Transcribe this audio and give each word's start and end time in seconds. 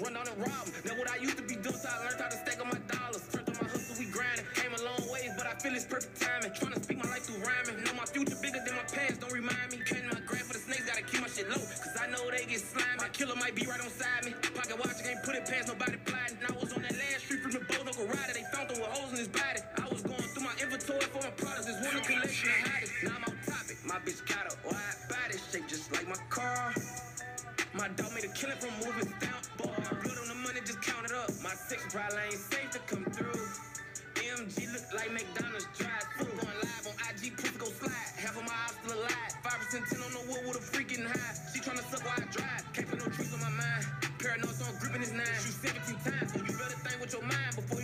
run 0.00 0.14
down 0.14 0.28
and 0.28 0.38
rob. 0.38 0.64
That 0.84 0.98
what 0.98 1.10
I 1.10 1.16
used 1.16 1.36
to 1.38 1.46
be 1.46 1.56
doing, 1.56 1.76
so 1.76 1.88
I 1.88 2.04
learned 2.04 2.20
how 2.20 2.28
to 2.28 2.36
stack 2.36 2.60
on 2.60 2.68
my 2.68 2.80
dollars. 2.88 3.24
Turned 3.32 3.48
on 3.48 3.56
my 3.60 3.68
hustle, 3.68 3.96
we 3.98 4.06
grinding. 4.10 4.44
Came 4.54 4.72
a 4.74 4.80
long 4.84 5.02
ways, 5.08 5.32
but 5.36 5.46
I 5.46 5.54
feel 5.56 5.72
it's 5.74 5.88
perfect 5.88 6.20
timing. 6.20 6.52
Trying 6.52 6.74
to 6.76 6.82
speak 6.82 6.98
my 7.00 7.08
life 7.08 7.24
through 7.24 7.40
rhyming. 7.40 7.80
Know 7.84 7.94
my 7.96 8.08
future 8.08 8.36
bigger 8.42 8.60
than 8.60 8.76
my 8.76 8.86
past, 8.88 9.20
don't 9.20 9.32
remind 9.32 9.72
me. 9.72 9.80
Can't 9.84 10.04
my 10.12 10.20
grand 10.28 10.44
for 10.44 10.54
the 10.54 10.62
snakes, 10.62 10.84
gotta 10.84 11.02
keep 11.02 11.20
my 11.20 11.28
shit 11.28 11.48
low. 11.48 11.60
Cause 11.60 11.96
I 11.96 12.06
know 12.12 12.22
they 12.30 12.44
get 12.44 12.60
slimy. 12.60 13.00
My 13.00 13.08
killer 13.08 13.36
might 13.36 13.54
be 13.54 13.64
right 13.64 13.80
on 13.80 13.88
side 13.88 14.24
me. 14.24 14.32
Pocket 14.52 14.76
watch, 14.78 15.00
can't 15.00 15.22
put 15.24 15.34
it 15.34 15.44
past 15.48 15.68
nobody 15.68 15.96
plotting. 16.04 16.38
I 16.44 16.52
was 16.52 16.72
on 16.72 16.82
that 16.82 16.96
last 16.96 17.24
street 17.24 17.40
from 17.40 17.52
the 17.52 17.62
boat, 17.64 17.84
no 17.84 17.92
rider. 18.04 18.34
They 18.36 18.44
found 18.52 18.68
them 18.68 18.80
with 18.80 18.92
holes 18.92 19.12
in 19.12 19.18
his 19.18 19.28
body. 19.32 19.60
Six 31.68 31.82
probably 31.92 32.22
ain't 32.30 32.38
safe 32.38 32.70
to 32.70 32.78
come 32.86 33.04
through. 33.10 33.42
MG 34.14 34.70
look 34.70 34.86
like 34.94 35.10
McDonald's 35.10 35.66
drive 35.74 36.06
through. 36.14 36.30
Going 36.38 36.58
live 36.62 36.86
on 36.86 36.94
IG, 37.10 37.34
pussy 37.34 37.58
go 37.58 37.66
slide. 37.66 38.10
Half 38.22 38.38
of 38.38 38.46
my 38.46 38.54
eyes 38.54 38.74
still 38.78 38.94
alive. 38.94 39.32
Five 39.42 39.58
percent 39.58 39.84
ten 39.90 40.00
on 40.06 40.12
the 40.14 40.22
wood 40.30 40.46
with 40.46 40.58
a 40.58 40.62
freak 40.62 40.88
getting 40.88 41.06
high. 41.06 41.34
She 41.50 41.58
tryna 41.58 41.82
suck 41.90 42.06
while 42.06 42.14
I 42.14 42.26
drive. 42.30 42.62
Can't 42.72 42.86
put 42.86 42.98
no 43.02 43.10
trees 43.10 43.34
on 43.34 43.40
my 43.40 43.50
mind. 43.50 43.82
Paranoid, 44.18 44.54
so 44.54 44.64
I'm 44.70 44.78
gripping 44.78 45.02
his 45.02 45.12
nine. 45.12 45.26
Shoot 45.42 45.74
17 45.74 46.06
times, 46.06 46.32
so 46.32 46.38
you 46.38 46.54
better 46.54 46.78
think 46.86 47.00
with 47.02 47.12
your 47.12 47.26
mind 47.26 47.52
before 47.58 47.75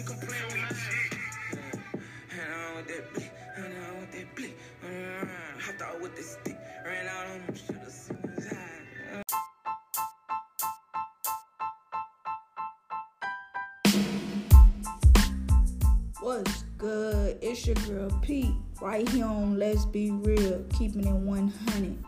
It's 17.52 17.66
your 17.66 17.74
girl 17.74 18.08
Pete, 18.22 18.54
right 18.80 19.06
here 19.10 19.26
on 19.26 19.58
Let's 19.58 19.84
Be 19.84 20.10
Real, 20.10 20.64
keeping 20.72 21.06
it 21.06 21.12
100. 21.12 22.04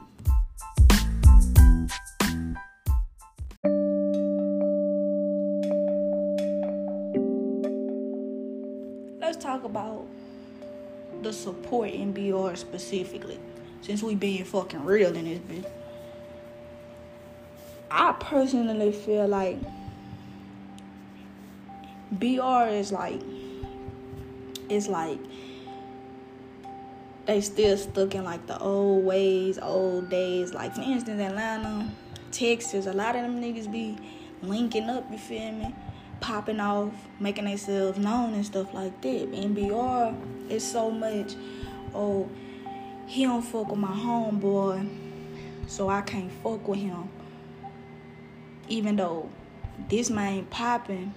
Let's 9.20 9.36
talk 9.36 9.64
about 9.64 10.06
the 11.20 11.30
support 11.30 11.90
in 11.90 12.14
BR 12.14 12.54
specifically, 12.54 13.38
since 13.82 14.02
we 14.02 14.14
being 14.14 14.44
fucking 14.44 14.82
real 14.82 15.14
in 15.14 15.26
this 15.26 15.40
bitch. 15.40 15.70
I 17.90 18.12
personally 18.12 18.92
feel 18.92 19.28
like 19.28 19.58
BR 22.12 22.68
is 22.70 22.92
like 22.92 23.20
it's 24.68 24.88
like 24.88 25.18
they 27.26 27.40
still 27.40 27.76
stuck 27.76 28.14
in 28.14 28.24
like 28.24 28.46
the 28.46 28.58
old 28.58 29.04
ways, 29.04 29.58
old 29.58 30.10
days. 30.10 30.52
Like 30.52 30.74
for 30.74 30.82
instance, 30.82 31.20
Atlanta, 31.20 31.90
Texas, 32.30 32.86
a 32.86 32.92
lot 32.92 33.16
of 33.16 33.22
them 33.22 33.40
niggas 33.40 33.70
be 33.70 33.96
linking 34.42 34.90
up. 34.90 35.10
You 35.10 35.18
feel 35.18 35.52
me? 35.52 35.74
Popping 36.20 36.60
off, 36.60 36.92
making 37.20 37.44
themselves 37.44 37.98
known 37.98 38.34
and 38.34 38.44
stuff 38.44 38.72
like 38.74 39.00
that. 39.02 39.32
NBR 39.32 40.50
is 40.50 40.70
so 40.70 40.90
much. 40.90 41.34
Oh, 41.94 42.28
he 43.06 43.24
don't 43.24 43.42
fuck 43.42 43.68
with 43.68 43.78
my 43.78 43.88
homeboy, 43.88 44.88
so 45.66 45.88
I 45.88 46.00
can't 46.02 46.32
fuck 46.42 46.66
with 46.66 46.78
him. 46.78 47.08
Even 48.68 48.96
though 48.96 49.28
this 49.88 50.08
man 50.10 50.44
popping, 50.46 51.12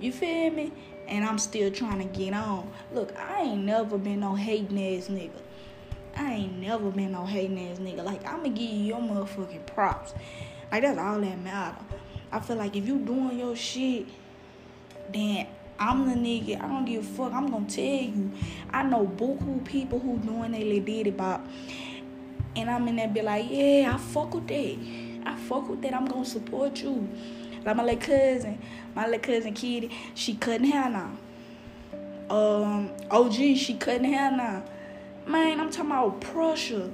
you 0.00 0.12
feel 0.12 0.50
me? 0.50 0.72
And 1.12 1.26
I'm 1.26 1.38
still 1.38 1.70
trying 1.70 1.98
to 1.98 2.18
get 2.18 2.32
on. 2.32 2.72
Look, 2.90 3.14
I 3.18 3.42
ain't 3.42 3.64
never 3.64 3.98
been 3.98 4.20
no 4.20 4.34
hating 4.34 4.78
ass 4.96 5.08
nigga. 5.08 5.42
I 6.16 6.32
ain't 6.32 6.58
never 6.58 6.90
been 6.90 7.12
no 7.12 7.26
hating 7.26 7.70
ass 7.70 7.78
nigga. 7.78 8.02
Like, 8.02 8.26
I'ma 8.26 8.44
give 8.44 8.60
you 8.60 8.84
your 8.84 8.98
motherfucking 8.98 9.66
props. 9.66 10.14
Like, 10.72 10.82
that's 10.82 10.98
all 10.98 11.20
that 11.20 11.38
matter. 11.38 11.76
I 12.32 12.40
feel 12.40 12.56
like 12.56 12.76
if 12.76 12.86
you 12.86 12.98
doing 12.98 13.38
your 13.38 13.54
shit, 13.54 14.06
then 15.12 15.48
I'm 15.78 16.08
the 16.08 16.14
nigga. 16.14 16.62
I 16.62 16.66
don't 16.66 16.86
give 16.86 17.04
a 17.04 17.06
fuck. 17.06 17.34
I'm 17.34 17.50
gonna 17.50 17.66
tell 17.66 17.84
you. 17.84 18.32
I 18.70 18.82
know 18.82 19.06
buku 19.06 19.62
people 19.66 19.98
who 19.98 20.16
doing 20.16 20.52
they 20.52 20.64
little 20.64 20.82
diddy 20.82 21.10
bop. 21.10 21.46
And 22.56 22.70
I'm 22.70 22.88
in 22.88 22.96
there 22.96 23.08
be 23.08 23.20
like, 23.20 23.44
yeah, 23.50 23.92
I 23.94 23.98
fuck 23.98 24.32
with 24.32 24.48
that. 24.48 24.78
I 25.26 25.36
fuck 25.36 25.68
with 25.68 25.82
that. 25.82 25.92
I'm 25.92 26.06
gonna 26.06 26.24
support 26.24 26.80
you. 26.82 27.06
Like 27.64 27.76
my 27.76 27.84
little 27.84 28.00
cousin, 28.00 28.60
my 28.94 29.06
little 29.06 29.20
cousin 29.20 29.54
Kitty, 29.54 29.90
she 30.14 30.34
cutting 30.34 30.70
hair 30.70 30.90
now. 30.90 31.10
Um, 32.34 32.90
OG, 33.10 33.34
she 33.34 33.76
cutting 33.78 34.04
hair 34.12 34.30
now. 34.30 34.64
Man, 35.26 35.60
I'm 35.60 35.70
talking 35.70 35.90
about 35.90 36.20
pressure. 36.20 36.90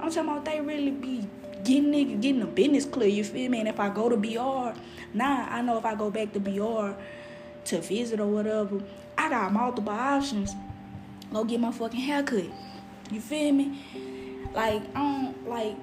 I'm 0.00 0.10
talking 0.10 0.30
about 0.30 0.44
they 0.44 0.60
really 0.60 0.90
be 0.90 1.28
getting 1.64 1.92
nigga, 1.92 2.20
getting 2.20 2.40
the 2.40 2.46
business 2.46 2.84
clear. 2.84 3.08
You 3.08 3.24
feel 3.24 3.50
me? 3.50 3.60
And 3.60 3.68
if 3.68 3.80
I 3.80 3.88
go 3.88 4.08
to 4.08 4.16
BR, 4.16 4.78
nah, 5.14 5.46
I 5.48 5.60
know 5.62 5.76
if 5.78 5.84
I 5.84 5.94
go 5.94 6.10
back 6.10 6.32
to 6.32 6.40
BR 6.40 6.98
to 7.66 7.80
visit 7.80 8.20
or 8.20 8.26
whatever, 8.26 8.80
I 9.18 9.28
got 9.28 9.52
multiple 9.52 9.92
options. 9.92 10.54
Go 11.32 11.44
get 11.44 11.60
my 11.60 11.72
fucking 11.72 12.00
haircut. 12.00 12.46
You 13.10 13.20
feel 13.20 13.52
me? 13.52 13.82
Like 14.54 14.82
I 14.94 15.00
don't 15.00 15.48
like. 15.48 15.76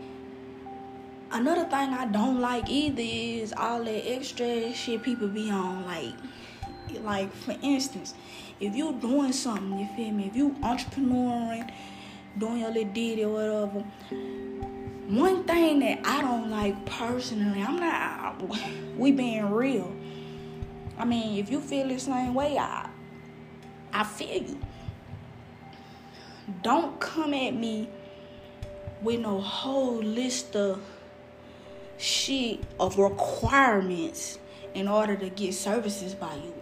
Another 1.33 1.63
thing 1.63 1.89
I 1.89 2.05
don't 2.05 2.39
like 2.39 2.69
either 2.69 3.01
is 3.01 3.55
all 3.57 3.83
that 3.83 4.07
extra 4.07 4.71
shit 4.71 5.01
people 5.01 5.27
be 5.27 5.49
on. 5.49 5.83
Like, 5.83 6.13
like 7.01 7.33
for 7.33 7.55
instance, 7.63 8.13
if 8.59 8.75
you 8.75 8.93
doing 9.01 9.33
something, 9.33 9.79
you 9.79 9.87
feel 9.95 10.11
me? 10.11 10.27
If 10.27 10.35
you 10.35 10.51
entrepreneuring, 10.61 11.71
doing 12.37 12.59
your 12.59 12.69
little 12.69 12.93
deed 12.93 13.19
or 13.23 13.29
whatever. 13.29 13.79
One 15.09 15.43
thing 15.45 15.79
that 15.79 16.01
I 16.05 16.21
don't 16.21 16.51
like 16.51 16.85
personally, 16.85 17.63
I'm 17.63 17.77
not. 17.77 18.39
We 18.95 19.11
being 19.11 19.49
real. 19.49 19.91
I 20.99 21.05
mean, 21.05 21.39
if 21.39 21.49
you 21.49 21.59
feel 21.61 21.87
the 21.87 21.97
same 21.97 22.35
way, 22.35 22.59
I, 22.59 22.87
I 23.91 24.03
feel 24.03 24.43
you. 24.43 24.59
Don't 26.61 26.99
come 26.99 27.33
at 27.33 27.55
me 27.55 27.89
with 29.01 29.19
no 29.21 29.41
whole 29.41 29.97
list 29.97 30.55
of 30.55 30.79
shit 32.03 32.59
of 32.81 32.97
requirements 32.97 34.37
in 34.73 34.89
order 34.89 35.15
to 35.15 35.29
get 35.29 35.53
services 35.53 36.13
by 36.13 36.35
you. 36.35 36.53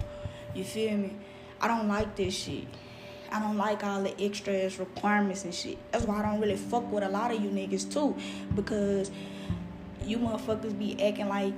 You 0.53 0.63
feel 0.63 0.95
me? 0.97 1.15
I 1.59 1.67
don't 1.67 1.87
like 1.87 2.15
this 2.15 2.35
shit. 2.35 2.65
I 3.31 3.39
don't 3.39 3.57
like 3.57 3.83
all 3.83 4.03
the 4.03 4.13
extra 4.21 4.53
ass 4.53 4.77
requirements 4.77 5.43
and 5.43 5.53
shit. 5.53 5.79
That's 5.91 6.05
why 6.05 6.19
I 6.19 6.21
don't 6.21 6.39
really 6.39 6.57
fuck 6.57 6.91
with 6.91 7.03
a 7.03 7.09
lot 7.09 7.33
of 7.33 7.41
you 7.41 7.49
niggas 7.49 7.91
too. 7.91 8.15
Because 8.55 9.09
you 10.03 10.19
motherfuckers 10.19 10.77
be 10.77 11.01
acting 11.01 11.29
like 11.29 11.53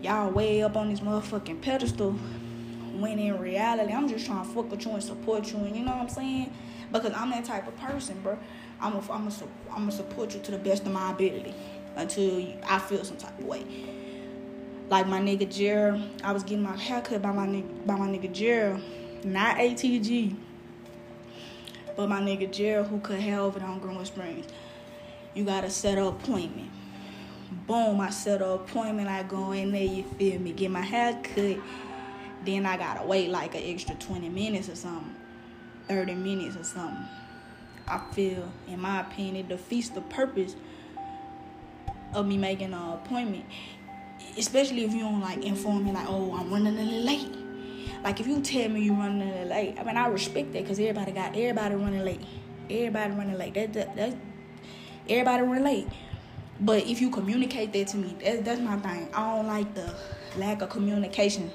y'all 0.00 0.30
way 0.30 0.62
up 0.62 0.76
on 0.76 0.88
this 0.88 1.00
motherfucking 1.00 1.60
pedestal. 1.60 2.12
When 2.12 3.18
in 3.18 3.38
reality, 3.38 3.92
I'm 3.92 4.08
just 4.08 4.24
trying 4.24 4.46
to 4.46 4.54
fuck 4.54 4.70
with 4.70 4.86
you 4.86 4.92
and 4.92 5.02
support 5.02 5.52
you. 5.52 5.58
And 5.58 5.76
you 5.76 5.84
know 5.84 5.92
what 5.92 6.02
I'm 6.02 6.08
saying? 6.08 6.52
Because 6.90 7.12
I'm 7.12 7.30
that 7.30 7.44
type 7.44 7.68
of 7.68 7.76
person, 7.76 8.20
bro. 8.22 8.38
I'm 8.80 8.94
a, 8.94 9.00
I'm 9.10 9.26
a, 9.26 9.32
I'm 9.70 9.80
gonna 9.80 9.92
support 9.92 10.34
you 10.34 10.40
to 10.40 10.50
the 10.52 10.58
best 10.58 10.86
of 10.86 10.92
my 10.92 11.10
ability 11.10 11.52
until 11.98 12.46
I 12.66 12.78
feel 12.78 13.04
some 13.04 13.16
type 13.16 13.38
of 13.38 13.44
way. 13.44 13.64
Like 14.88 15.06
my 15.06 15.20
nigga 15.20 15.52
Gerald, 15.52 16.02
I 16.24 16.32
was 16.32 16.42
getting 16.42 16.62
my 16.62 16.76
haircut 16.76 17.20
by 17.20 17.32
my 17.32 17.46
nigga, 17.46 17.86
by 17.86 17.96
my 17.96 18.08
nigga 18.08 18.32
Gerald, 18.32 18.80
not 19.24 19.56
ATG, 19.56 20.34
but 21.96 22.08
my 22.08 22.20
nigga 22.20 22.50
Gerald 22.50 22.86
who 22.86 23.00
cut 23.00 23.18
hair 23.18 23.40
over 23.40 23.60
on 23.60 23.80
Greenwell 23.80 24.06
Springs. 24.06 24.46
You 25.34 25.44
gotta 25.44 25.68
set 25.68 25.98
an 25.98 26.04
appointment. 26.06 26.70
Boom, 27.66 28.00
I 28.00 28.10
set 28.10 28.40
an 28.40 28.50
appointment. 28.50 29.08
I 29.08 29.24
go 29.24 29.52
in 29.52 29.72
there, 29.72 29.84
you 29.84 30.04
feel 30.04 30.38
me? 30.38 30.52
Get 30.52 30.70
my 30.70 30.80
hair 30.80 31.20
cut. 31.22 31.58
Then 32.44 32.64
I 32.64 32.76
gotta 32.76 33.06
wait 33.06 33.28
like 33.28 33.54
an 33.54 33.62
extra 33.64 33.94
20 33.96 34.28
minutes 34.28 34.68
or 34.68 34.76
something, 34.76 35.14
30 35.88 36.14
minutes 36.14 36.56
or 36.56 36.64
something. 36.64 37.04
I 37.86 37.98
feel, 38.12 38.50
in 38.68 38.80
my 38.80 39.00
opinion, 39.00 39.36
it 39.36 39.48
defeats 39.48 39.88
the 39.90 40.02
purpose 40.02 40.54
of 42.14 42.26
me 42.26 42.36
making 42.36 42.72
an 42.72 42.92
appointment. 42.92 43.44
Especially 44.36 44.84
if 44.84 44.92
you 44.92 45.00
don't 45.00 45.20
like 45.20 45.44
inform 45.44 45.84
me 45.84 45.92
like, 45.92 46.06
oh, 46.08 46.36
I'm 46.36 46.50
running 46.50 46.76
a 46.76 46.82
little 46.82 47.00
late. 47.00 47.36
Like 48.04 48.20
if 48.20 48.26
you 48.26 48.40
tell 48.40 48.68
me 48.68 48.82
you're 48.82 48.94
running 48.94 49.22
a 49.22 49.32
little 49.32 49.48
late, 49.48 49.76
I 49.78 49.84
mean 49.84 49.96
I 49.96 50.06
respect 50.08 50.52
that 50.52 50.62
because 50.62 50.78
everybody 50.78 51.12
got 51.12 51.36
everybody 51.36 51.74
running 51.74 52.04
late. 52.04 52.22
Everybody 52.70 53.12
running 53.12 53.38
late. 53.38 53.54
That, 53.54 53.72
that 53.72 53.96
that's 53.96 54.16
everybody 55.08 55.42
running 55.42 55.64
late. 55.64 55.88
But 56.60 56.86
if 56.86 57.00
you 57.00 57.10
communicate 57.10 57.72
that 57.72 57.88
to 57.88 57.96
me, 57.96 58.16
that's 58.20 58.60
my 58.60 58.76
thing. 58.78 59.08
I 59.14 59.36
don't 59.36 59.46
like 59.46 59.74
the 59.74 59.94
lack 60.36 60.62
of 60.62 60.70
communication, 60.70 61.52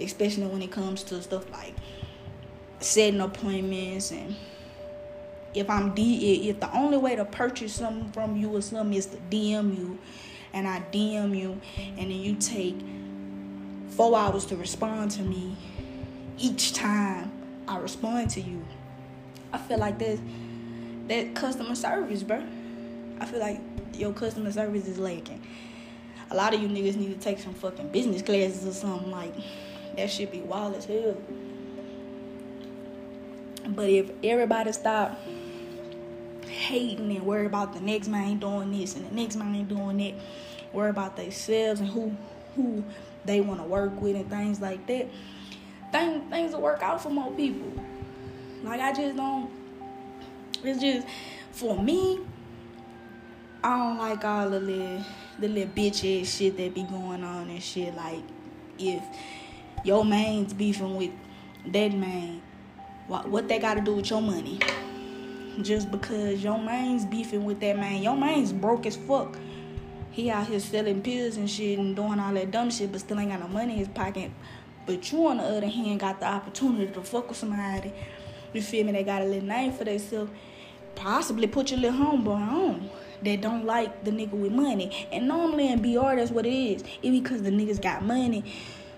especially 0.00 0.46
when 0.46 0.62
it 0.62 0.70
comes 0.70 1.02
to 1.04 1.20
stuff 1.22 1.50
like 1.50 1.74
setting 2.80 3.20
appointments 3.20 4.10
and 4.10 4.34
if 5.54 5.68
I'm 5.70 5.94
D 5.94 6.48
if 6.48 6.60
the 6.60 6.74
only 6.76 6.98
way 6.98 7.16
to 7.16 7.24
purchase 7.24 7.74
something 7.74 8.10
from 8.12 8.36
you 8.36 8.54
or 8.54 8.62
something 8.62 8.96
is 8.96 9.06
to 9.06 9.16
DM 9.30 9.76
you 9.76 9.98
and 10.52 10.66
I 10.66 10.82
DM 10.92 11.36
you 11.36 11.60
and 11.76 12.10
then 12.10 12.10
you 12.10 12.34
take 12.36 12.76
four 13.90 14.16
hours 14.16 14.44
to 14.46 14.56
respond 14.56 15.10
to 15.12 15.22
me 15.22 15.56
each 16.38 16.72
time 16.72 17.32
I 17.66 17.78
respond 17.78 18.30
to 18.30 18.40
you. 18.40 18.64
I 19.52 19.58
feel 19.58 19.78
like 19.78 19.98
that 19.98 20.18
that 21.08 21.34
customer 21.34 21.74
service, 21.74 22.22
bro. 22.22 22.42
I 23.20 23.24
feel 23.24 23.40
like 23.40 23.60
your 23.94 24.12
customer 24.12 24.52
service 24.52 24.86
is 24.86 24.98
lacking. 24.98 25.42
A 26.30 26.36
lot 26.36 26.54
of 26.54 26.60
you 26.60 26.68
niggas 26.68 26.96
need 26.96 27.08
to 27.08 27.18
take 27.18 27.38
some 27.38 27.54
fucking 27.54 27.88
business 27.88 28.22
classes 28.22 28.66
or 28.66 28.72
something 28.72 29.10
like 29.10 29.34
that 29.96 30.10
should 30.10 30.30
be 30.30 30.40
wild 30.40 30.76
as 30.76 30.84
hell. 30.84 31.16
But 33.74 33.88
if 33.90 34.10
everybody 34.22 34.72
stop 34.72 35.18
hating 36.46 37.14
and 37.14 37.24
worry 37.24 37.46
about 37.46 37.74
the 37.74 37.80
next 37.80 38.08
man 38.08 38.38
doing 38.38 38.72
this 38.72 38.96
and 38.96 39.08
the 39.08 39.14
next 39.14 39.36
man 39.36 39.64
doing 39.66 39.98
that, 39.98 40.14
worry 40.72 40.90
about 40.90 41.16
themselves 41.16 41.80
and 41.80 41.88
who 41.88 42.16
who 42.56 42.84
they 43.24 43.40
want 43.40 43.60
to 43.60 43.66
work 43.66 44.00
with 44.00 44.16
and 44.16 44.28
things 44.28 44.60
like 44.60 44.86
that, 44.86 45.06
things 45.92 46.30
things 46.30 46.52
will 46.52 46.62
work 46.62 46.82
out 46.82 47.02
for 47.02 47.10
more 47.10 47.30
people. 47.32 47.72
Like 48.62 48.80
I 48.80 48.92
just 48.92 49.16
don't. 49.16 49.50
It's 50.62 50.80
just 50.80 51.06
for 51.52 51.80
me. 51.80 52.20
I 53.62 53.76
don't 53.76 53.98
like 53.98 54.24
all 54.24 54.50
the 54.50 54.60
little 54.60 55.04
the 55.38 55.48
little 55.48 55.72
bitch 55.72 56.22
ass 56.22 56.36
shit 56.36 56.56
that 56.56 56.74
be 56.74 56.84
going 56.84 57.22
on 57.24 57.48
and 57.48 57.62
shit. 57.62 57.94
Like 57.94 58.22
if 58.78 59.02
your 59.84 60.04
man's 60.04 60.52
beefing 60.52 60.96
with 60.96 61.10
that 61.66 61.92
man, 61.92 62.42
what 63.08 63.28
what 63.28 63.48
they 63.48 63.58
got 63.58 63.74
to 63.74 63.80
do 63.80 63.96
with 63.96 64.10
your 64.10 64.22
money? 64.22 64.60
Just 65.62 65.90
because 65.90 66.44
your 66.44 66.58
man's 66.58 67.04
beefing 67.04 67.44
with 67.44 67.58
that 67.60 67.76
man, 67.76 68.02
your 68.02 68.16
man's 68.16 68.52
broke 68.52 68.86
as 68.86 68.96
fuck. 68.96 69.36
He 70.12 70.30
out 70.30 70.46
here 70.46 70.60
selling 70.60 71.02
pills 71.02 71.36
and 71.36 71.50
shit 71.50 71.78
and 71.78 71.96
doing 71.96 72.20
all 72.20 72.32
that 72.34 72.50
dumb 72.50 72.70
shit, 72.70 72.92
but 72.92 73.00
still 73.00 73.18
ain't 73.18 73.30
got 73.30 73.40
no 73.40 73.48
money 73.48 73.72
in 73.72 73.78
his 73.80 73.88
pocket. 73.88 74.30
But 74.86 75.12
you, 75.12 75.26
on 75.26 75.36
the 75.38 75.44
other 75.44 75.68
hand, 75.68 76.00
got 76.00 76.18
the 76.20 76.26
opportunity 76.26 76.92
to 76.92 77.02
fuck 77.02 77.28
with 77.28 77.36
somebody. 77.36 77.92
You 78.52 78.62
feel 78.62 78.86
me? 78.86 78.92
They 78.92 79.04
got 79.04 79.22
a 79.22 79.26
little 79.26 79.46
name 79.46 79.72
for 79.72 79.84
themselves. 79.84 80.30
Possibly 80.94 81.46
put 81.46 81.70
your 81.70 81.80
little 81.80 82.00
homeboy 82.00 82.28
on 82.28 82.90
that 83.22 83.40
don't 83.40 83.64
like 83.64 84.04
the 84.04 84.10
nigga 84.10 84.32
with 84.32 84.52
money. 84.52 85.06
And 85.12 85.28
normally 85.28 85.68
in 85.68 85.82
BR, 85.82 86.16
that's 86.16 86.30
what 86.30 86.46
it 86.46 86.54
is. 86.54 86.82
It 87.02 87.10
because 87.10 87.42
the 87.42 87.50
niggas 87.50 87.80
got 87.80 88.02
money. 88.02 88.44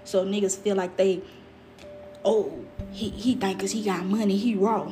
So 0.05 0.25
niggas 0.25 0.57
feel 0.59 0.77
like 0.77 0.97
they, 0.97 1.21
oh, 2.25 2.53
he, 2.93 3.11
he 3.11 3.35
think 3.35 3.61
cause 3.61 3.73
he 3.73 3.85
got 3.85 4.05
money, 4.05 4.37
he 4.37 4.55
raw. 4.55 4.91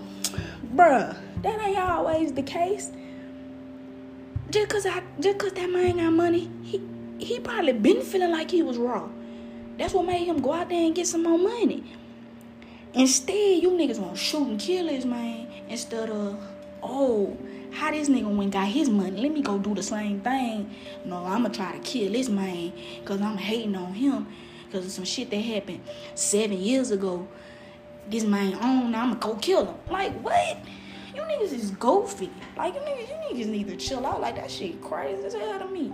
Bruh, 0.74 1.16
that 1.42 1.60
ain't 1.60 1.78
always 1.78 2.32
the 2.32 2.42
case. 2.42 2.90
Just 4.50 4.68
cause 4.68 4.86
I 4.86 5.02
just 5.20 5.38
cause 5.38 5.52
that 5.52 5.70
man 5.70 5.98
got 5.98 6.12
money, 6.12 6.50
he 6.62 6.80
he 7.18 7.40
probably 7.40 7.72
been 7.72 8.02
feeling 8.02 8.30
like 8.30 8.50
he 8.50 8.62
was 8.62 8.78
raw. 8.78 9.08
That's 9.76 9.92
what 9.94 10.06
made 10.06 10.24
him 10.24 10.40
go 10.40 10.52
out 10.52 10.68
there 10.68 10.84
and 10.84 10.94
get 10.94 11.06
some 11.06 11.22
more 11.22 11.38
money. 11.38 11.84
Instead, 12.94 13.62
you 13.62 13.70
niggas 13.70 13.98
wanna 13.98 14.16
shoot 14.16 14.46
and 14.46 14.58
kill 14.58 14.86
this 14.86 15.04
man 15.04 15.46
instead 15.68 16.10
of, 16.10 16.40
oh, 16.82 17.36
how 17.70 17.90
this 17.90 18.08
nigga 18.08 18.34
went 18.34 18.52
got 18.52 18.66
his 18.66 18.88
money? 18.88 19.20
Let 19.20 19.32
me 19.32 19.42
go 19.42 19.58
do 19.58 19.74
the 19.74 19.82
same 19.82 20.20
thing. 20.20 20.74
No, 21.04 21.24
I'ma 21.24 21.50
try 21.50 21.72
to 21.72 21.78
kill 21.80 22.12
this 22.12 22.28
man 22.28 22.72
because 23.00 23.20
I'm 23.20 23.36
hating 23.36 23.76
on 23.76 23.92
him 23.92 24.26
because 24.70 24.86
of 24.86 24.92
some 24.92 25.04
shit 25.04 25.30
that 25.30 25.38
happened 25.38 25.80
seven 26.14 26.58
years 26.58 26.90
ago. 26.90 27.26
This 28.08 28.24
man 28.24 28.52
Now 28.52 29.02
I'ma 29.02 29.14
go 29.14 29.34
kill 29.36 29.66
him. 29.66 29.74
Like, 29.90 30.12
what? 30.20 30.58
You 31.14 31.22
niggas 31.22 31.52
is 31.52 31.70
goofy. 31.72 32.30
Like, 32.56 32.74
you 32.74 32.80
niggas, 32.80 33.08
you 33.08 33.14
niggas 33.14 33.48
need 33.48 33.68
to 33.68 33.76
chill 33.76 34.06
out. 34.06 34.20
Like, 34.20 34.36
that 34.36 34.50
shit 34.50 34.80
crazy 34.80 35.24
as 35.24 35.34
hell 35.34 35.58
to 35.58 35.66
me. 35.66 35.92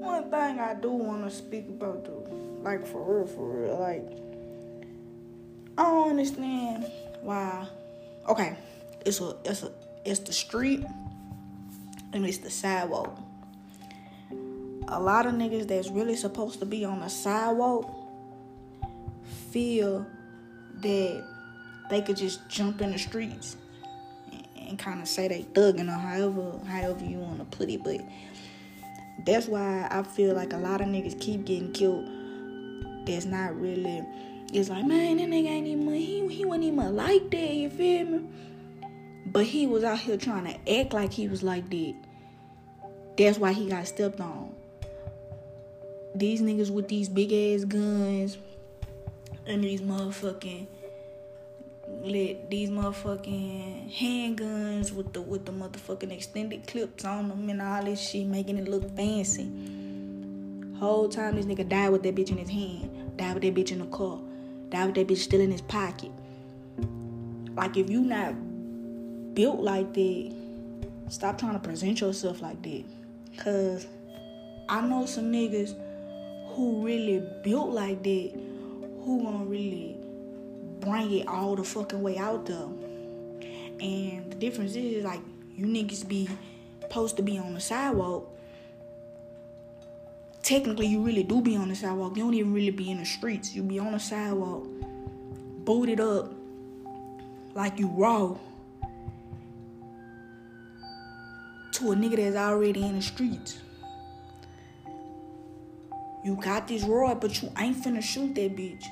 One 0.00 0.30
thing 0.30 0.58
I 0.60 0.74
do 0.80 0.90
want 0.90 1.24
to 1.24 1.30
speak 1.30 1.68
about, 1.68 2.04
though, 2.04 2.26
like, 2.62 2.86
for 2.86 3.02
real, 3.02 3.26
for 3.26 3.48
real, 3.48 3.78
like, 3.78 4.08
I 5.76 5.82
don't 5.82 6.10
understand 6.10 6.90
why. 7.22 7.66
Okay, 8.28 8.56
it's 9.04 9.20
a, 9.20 9.36
it's 9.44 9.62
a, 9.62 9.72
it's 10.04 10.20
the 10.20 10.32
street, 10.32 10.84
and 12.12 12.26
it's 12.26 12.38
the 12.38 12.50
sidewalk. 12.50 13.18
A 14.88 15.00
lot 15.00 15.26
of 15.26 15.34
niggas 15.34 15.68
that's 15.68 15.88
really 15.88 16.16
supposed 16.16 16.58
to 16.60 16.66
be 16.66 16.84
on 16.84 17.00
the 17.00 17.08
sidewalk 17.08 17.88
feel 19.50 20.06
that 20.80 21.24
they 21.90 22.02
could 22.02 22.16
just 22.16 22.48
jump 22.48 22.80
in 22.80 22.92
the 22.92 22.98
streets 22.98 23.56
and, 24.56 24.78
kind 24.78 25.00
of 25.00 25.06
say 25.06 25.28
they 25.28 25.42
thugging 25.42 25.88
or 25.88 25.98
however 25.98 26.58
however 26.66 27.04
you 27.04 27.18
want 27.18 27.38
to 27.38 27.56
put 27.56 27.68
it 27.68 27.84
but 27.84 28.00
that's 29.26 29.46
why 29.46 29.86
I 29.90 30.02
feel 30.02 30.34
like 30.34 30.54
a 30.54 30.56
lot 30.56 30.80
of 30.80 30.88
niggas 30.88 31.20
keep 31.20 31.44
getting 31.44 31.72
killed. 31.72 32.08
That's 33.06 33.26
not 33.26 33.54
really 33.60 34.02
it's 34.52 34.68
like 34.68 34.84
man 34.84 35.18
that 35.18 35.28
nigga 35.28 35.48
ain't 35.48 35.66
even 35.66 35.92
he, 35.94 36.26
he 36.28 36.44
wasn't 36.44 36.64
even 36.64 36.96
like 36.96 37.30
that 37.30 37.54
you 37.54 37.70
feel 37.70 38.06
me 38.06 38.20
but 39.26 39.44
he 39.44 39.66
was 39.66 39.84
out 39.84 39.98
here 39.98 40.16
trying 40.16 40.44
to 40.44 40.80
act 40.80 40.92
like 40.92 41.12
he 41.12 41.28
was 41.28 41.42
like 41.42 41.68
that 41.70 41.94
that's 43.16 43.38
why 43.38 43.52
he 43.52 43.68
got 43.68 43.86
stepped 43.86 44.20
on 44.20 44.54
these 46.14 46.42
niggas 46.42 46.70
with 46.70 46.88
these 46.88 47.08
big 47.08 47.32
ass 47.32 47.64
guns 47.64 48.36
and 49.46 49.64
these 49.64 49.80
motherfucking 49.80 50.66
let 52.04 52.50
these 52.50 52.70
motherfucking 52.70 53.94
handguns 53.94 54.92
with 54.92 55.12
the 55.12 55.20
with 55.20 55.44
the 55.44 55.52
motherfucking 55.52 56.10
extended 56.10 56.66
clips 56.66 57.04
on 57.04 57.28
them 57.28 57.48
and 57.48 57.60
all 57.60 57.84
this 57.84 58.00
shit 58.00 58.26
making 58.26 58.56
it 58.56 58.68
look 58.68 58.96
fancy. 58.96 59.50
Whole 60.78 61.08
time 61.08 61.36
this 61.36 61.46
nigga 61.46 61.68
died 61.68 61.90
with 61.90 62.02
that 62.02 62.14
bitch 62.14 62.30
in 62.30 62.38
his 62.38 62.50
hand, 62.50 63.16
died 63.16 63.34
with 63.34 63.42
that 63.42 63.54
bitch 63.54 63.72
in 63.72 63.78
the 63.78 63.86
car, 63.86 64.18
died 64.70 64.86
with 64.86 64.94
that 64.96 65.06
bitch 65.06 65.18
still 65.18 65.40
in 65.40 65.52
his 65.52 65.60
pocket. 65.60 66.10
Like 67.54 67.76
if 67.76 67.88
you 67.88 68.00
not 68.00 68.34
built 69.34 69.60
like 69.60 69.92
that, 69.94 70.32
stop 71.08 71.38
trying 71.38 71.54
to 71.54 71.58
present 71.58 72.00
yourself 72.00 72.40
like 72.40 72.62
that. 72.62 72.84
Cause 73.38 73.86
I 74.68 74.80
know 74.80 75.06
some 75.06 75.32
niggas 75.32 75.74
who 76.54 76.84
really 76.84 77.22
built 77.42 77.70
like 77.70 78.02
that, 78.02 78.32
who 79.04 79.22
gonna 79.22 79.44
really 79.44 79.96
bring 80.80 81.12
it 81.12 81.28
all 81.28 81.56
the 81.56 81.64
fucking 81.64 82.02
way 82.02 82.18
out 82.18 82.46
there. 82.46 82.68
And 83.80 84.30
the 84.30 84.36
difference 84.36 84.76
is 84.76 85.04
like 85.04 85.20
you 85.54 85.66
niggas 85.66 86.06
be 86.06 86.28
supposed 86.80 87.16
to 87.16 87.22
be 87.22 87.38
on 87.38 87.54
the 87.54 87.60
sidewalk. 87.60 88.28
Technically, 90.42 90.86
you 90.86 91.00
really 91.00 91.22
do 91.22 91.40
be 91.40 91.56
on 91.56 91.68
the 91.68 91.74
sidewalk. 91.74 92.16
You 92.16 92.24
don't 92.24 92.34
even 92.34 92.52
really 92.52 92.70
be 92.70 92.90
in 92.90 92.98
the 92.98 93.06
streets. 93.06 93.54
You 93.54 93.62
be 93.62 93.78
on 93.78 93.92
the 93.92 94.00
sidewalk, 94.00 94.66
booted 95.64 96.00
up, 96.00 96.32
like 97.54 97.78
you 97.78 97.88
raw, 97.88 98.36
to 101.82 101.92
a 101.92 101.96
nigga 101.96 102.16
that's 102.16 102.36
already 102.36 102.82
in 102.82 102.96
the 102.96 103.02
streets. 103.02 103.58
You 106.24 106.36
got 106.36 106.68
this 106.68 106.84
rod, 106.84 107.20
but 107.20 107.42
you 107.42 107.50
ain't 107.58 107.76
finna 107.82 108.02
shoot 108.02 108.34
that 108.36 108.56
bitch. 108.56 108.84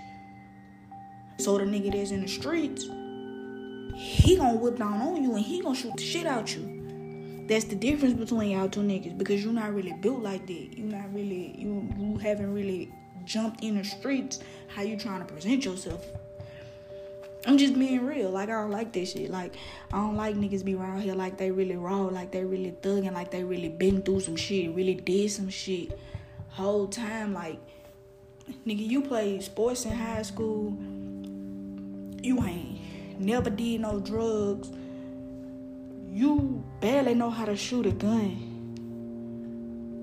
So 1.39 1.57
the 1.57 1.65
nigga 1.65 1.93
that's 1.93 2.11
in 2.11 2.23
the 2.23 2.29
streets, 2.29 2.85
he 3.95 4.37
gonna 4.37 4.57
whip 4.57 4.77
down 4.77 5.01
on 5.01 5.23
you 5.23 5.37
and 5.37 5.45
he 5.45 5.63
gonna 5.63 5.77
shoot 5.77 5.97
the 5.97 6.03
shit 6.03 6.27
out 6.27 6.55
you. 6.55 7.47
That's 7.49 7.65
the 7.65 7.77
difference 7.77 8.15
between 8.15 8.51
y'all 8.51 8.69
two 8.69 8.81
niggas 8.81 9.17
because 9.17 9.43
you're 9.45 9.53
not 9.53 9.73
really 9.73 9.93
built 9.93 10.23
like 10.23 10.47
that. 10.47 10.77
You're 10.77 10.87
not 10.87 11.13
really 11.15 11.55
you 11.57 11.89
you 11.97 12.19
haven't 12.19 12.53
really 12.53 12.93
jumped 13.25 13.63
in 13.63 13.79
the 13.79 13.85
streets. 13.85 14.41
How 14.69 14.83
you 14.83 14.97
trying 14.97 15.21
to 15.21 15.33
present 15.33 15.65
yourself? 15.65 16.05
I'm 17.47 17.57
just 17.57 17.79
being 17.79 18.05
real. 18.05 18.31
Like 18.31 18.49
I 18.49 18.53
don't 18.53 18.71
like 18.71 18.93
this 18.93 19.13
shit. 19.13 19.31
Like 19.31 19.57
I 19.93 19.97
don't 19.97 20.17
like 20.17 20.37
niggas 20.37 20.65
be 20.65 20.75
around 20.75 21.01
here 21.03 21.15
like 21.15 21.39
they 21.39 21.51
really 21.51 21.77
raw, 21.77 22.03
like 22.03 22.31
they 22.33 22.45
really 22.45 22.73
thugging, 22.83 23.13
like 23.13 23.31
they 23.31 23.45
really 23.45 23.69
been 23.69 24.03
through 24.03 24.21
some 24.21 24.37
shit, 24.37 24.75
really 24.75 24.95
did 24.95 25.31
some 25.31 25.49
shit 25.49 25.99
whole 26.51 26.89
time 26.89 27.33
like 27.33 27.59
nigga 28.67 28.87
you 28.87 29.03
played 29.03 29.43
sports 29.43 29.85
in 29.85 29.93
high 29.93 30.23
school 30.23 30.77
you 32.23 32.43
ain't 32.45 33.21
never 33.21 33.49
did 33.49 33.81
no 33.81 34.01
drugs 34.01 34.69
you 36.13 36.63
barely 36.81 37.15
know 37.15 37.31
how 37.31 37.45
to 37.45 37.57
shoot 37.57 37.87
a 37.87 37.93
gun 37.93 38.49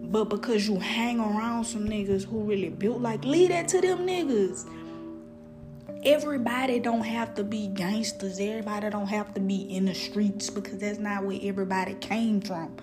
but 0.09 0.25
because 0.25 0.67
you 0.67 0.79
hang 0.79 1.19
around 1.19 1.65
some 1.65 1.85
niggas 1.85 2.23
who 2.23 2.39
really 2.39 2.69
built 2.69 3.01
like 3.01 3.25
leave 3.25 3.49
that 3.49 3.67
to 3.67 3.81
them 3.81 4.07
niggas 4.07 4.65
everybody 6.07 6.79
don't 6.79 7.03
have 7.03 7.35
to 7.35 7.43
be 7.43 7.67
gangsters 7.67 8.39
everybody 8.39 8.89
don't 8.89 9.07
have 9.07 9.33
to 9.33 9.39
be 9.39 9.75
in 9.75 9.85
the 9.85 9.93
streets 9.93 10.49
because 10.49 10.77
that's 10.77 10.99
not 10.99 11.23
where 11.23 11.39
everybody 11.41 11.93
came 11.95 12.39
from 12.41 12.75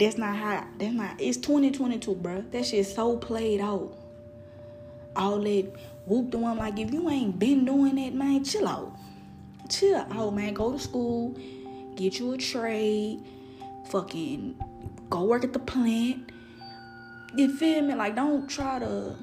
that's 0.00 0.16
not 0.16 0.34
how. 0.34 0.66
That's 0.78 0.94
not. 0.94 1.20
It's 1.20 1.36
2022, 1.36 2.14
bro. 2.14 2.42
That 2.52 2.64
shit 2.64 2.86
so 2.86 3.18
played 3.18 3.60
out. 3.60 3.94
All 5.14 5.38
that 5.40 5.72
whoop 6.06 6.30
the 6.30 6.38
one 6.38 6.56
like 6.56 6.78
if 6.78 6.92
you 6.92 7.08
ain't 7.10 7.38
been 7.38 7.64
doing 7.64 7.96
that, 7.96 8.14
man, 8.14 8.42
chill 8.42 8.66
out. 8.66 8.96
chill 9.68 10.06
out, 10.10 10.34
man. 10.34 10.54
Go 10.54 10.72
to 10.72 10.78
school, 10.78 11.36
get 11.96 12.18
you 12.18 12.32
a 12.32 12.38
trade, 12.38 13.20
fucking 13.90 14.56
go 15.10 15.24
work 15.24 15.44
at 15.44 15.52
the 15.52 15.58
plant. 15.58 16.30
You 17.36 17.54
feel 17.56 17.82
me? 17.82 17.94
Like, 17.94 18.16
don't 18.16 18.48
try 18.48 18.78
to 18.78 19.14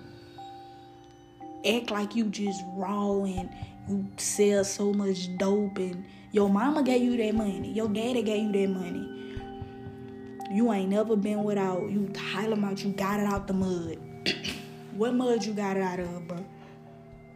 act 1.65 1.91
like 1.91 2.15
you 2.15 2.25
just 2.25 2.63
raw 2.73 3.23
and 3.23 3.49
you 3.87 4.07
sell 4.17 4.63
so 4.63 4.93
much 4.93 5.35
dope 5.37 5.77
and 5.77 6.05
your 6.31 6.49
mama 6.49 6.83
gave 6.83 7.01
you 7.01 7.17
that 7.17 7.35
money, 7.35 7.71
your 7.71 7.87
daddy 7.87 8.21
gave 8.21 8.43
you 8.43 8.51
that 8.51 8.69
money. 8.69 9.13
You 10.51 10.71
ain't 10.71 10.89
never 10.89 11.15
been 11.15 11.43
without. 11.43 11.89
You 11.89 12.11
hollering 12.17 12.63
out, 12.63 12.83
you 12.83 12.91
got 12.91 13.19
it 13.19 13.25
out 13.25 13.47
the 13.47 13.53
mud. 13.53 13.97
what 14.95 15.13
mud 15.13 15.45
you 15.45 15.53
got 15.53 15.77
it 15.77 15.83
out 15.83 15.99
of, 15.99 16.27
bro? 16.27 16.45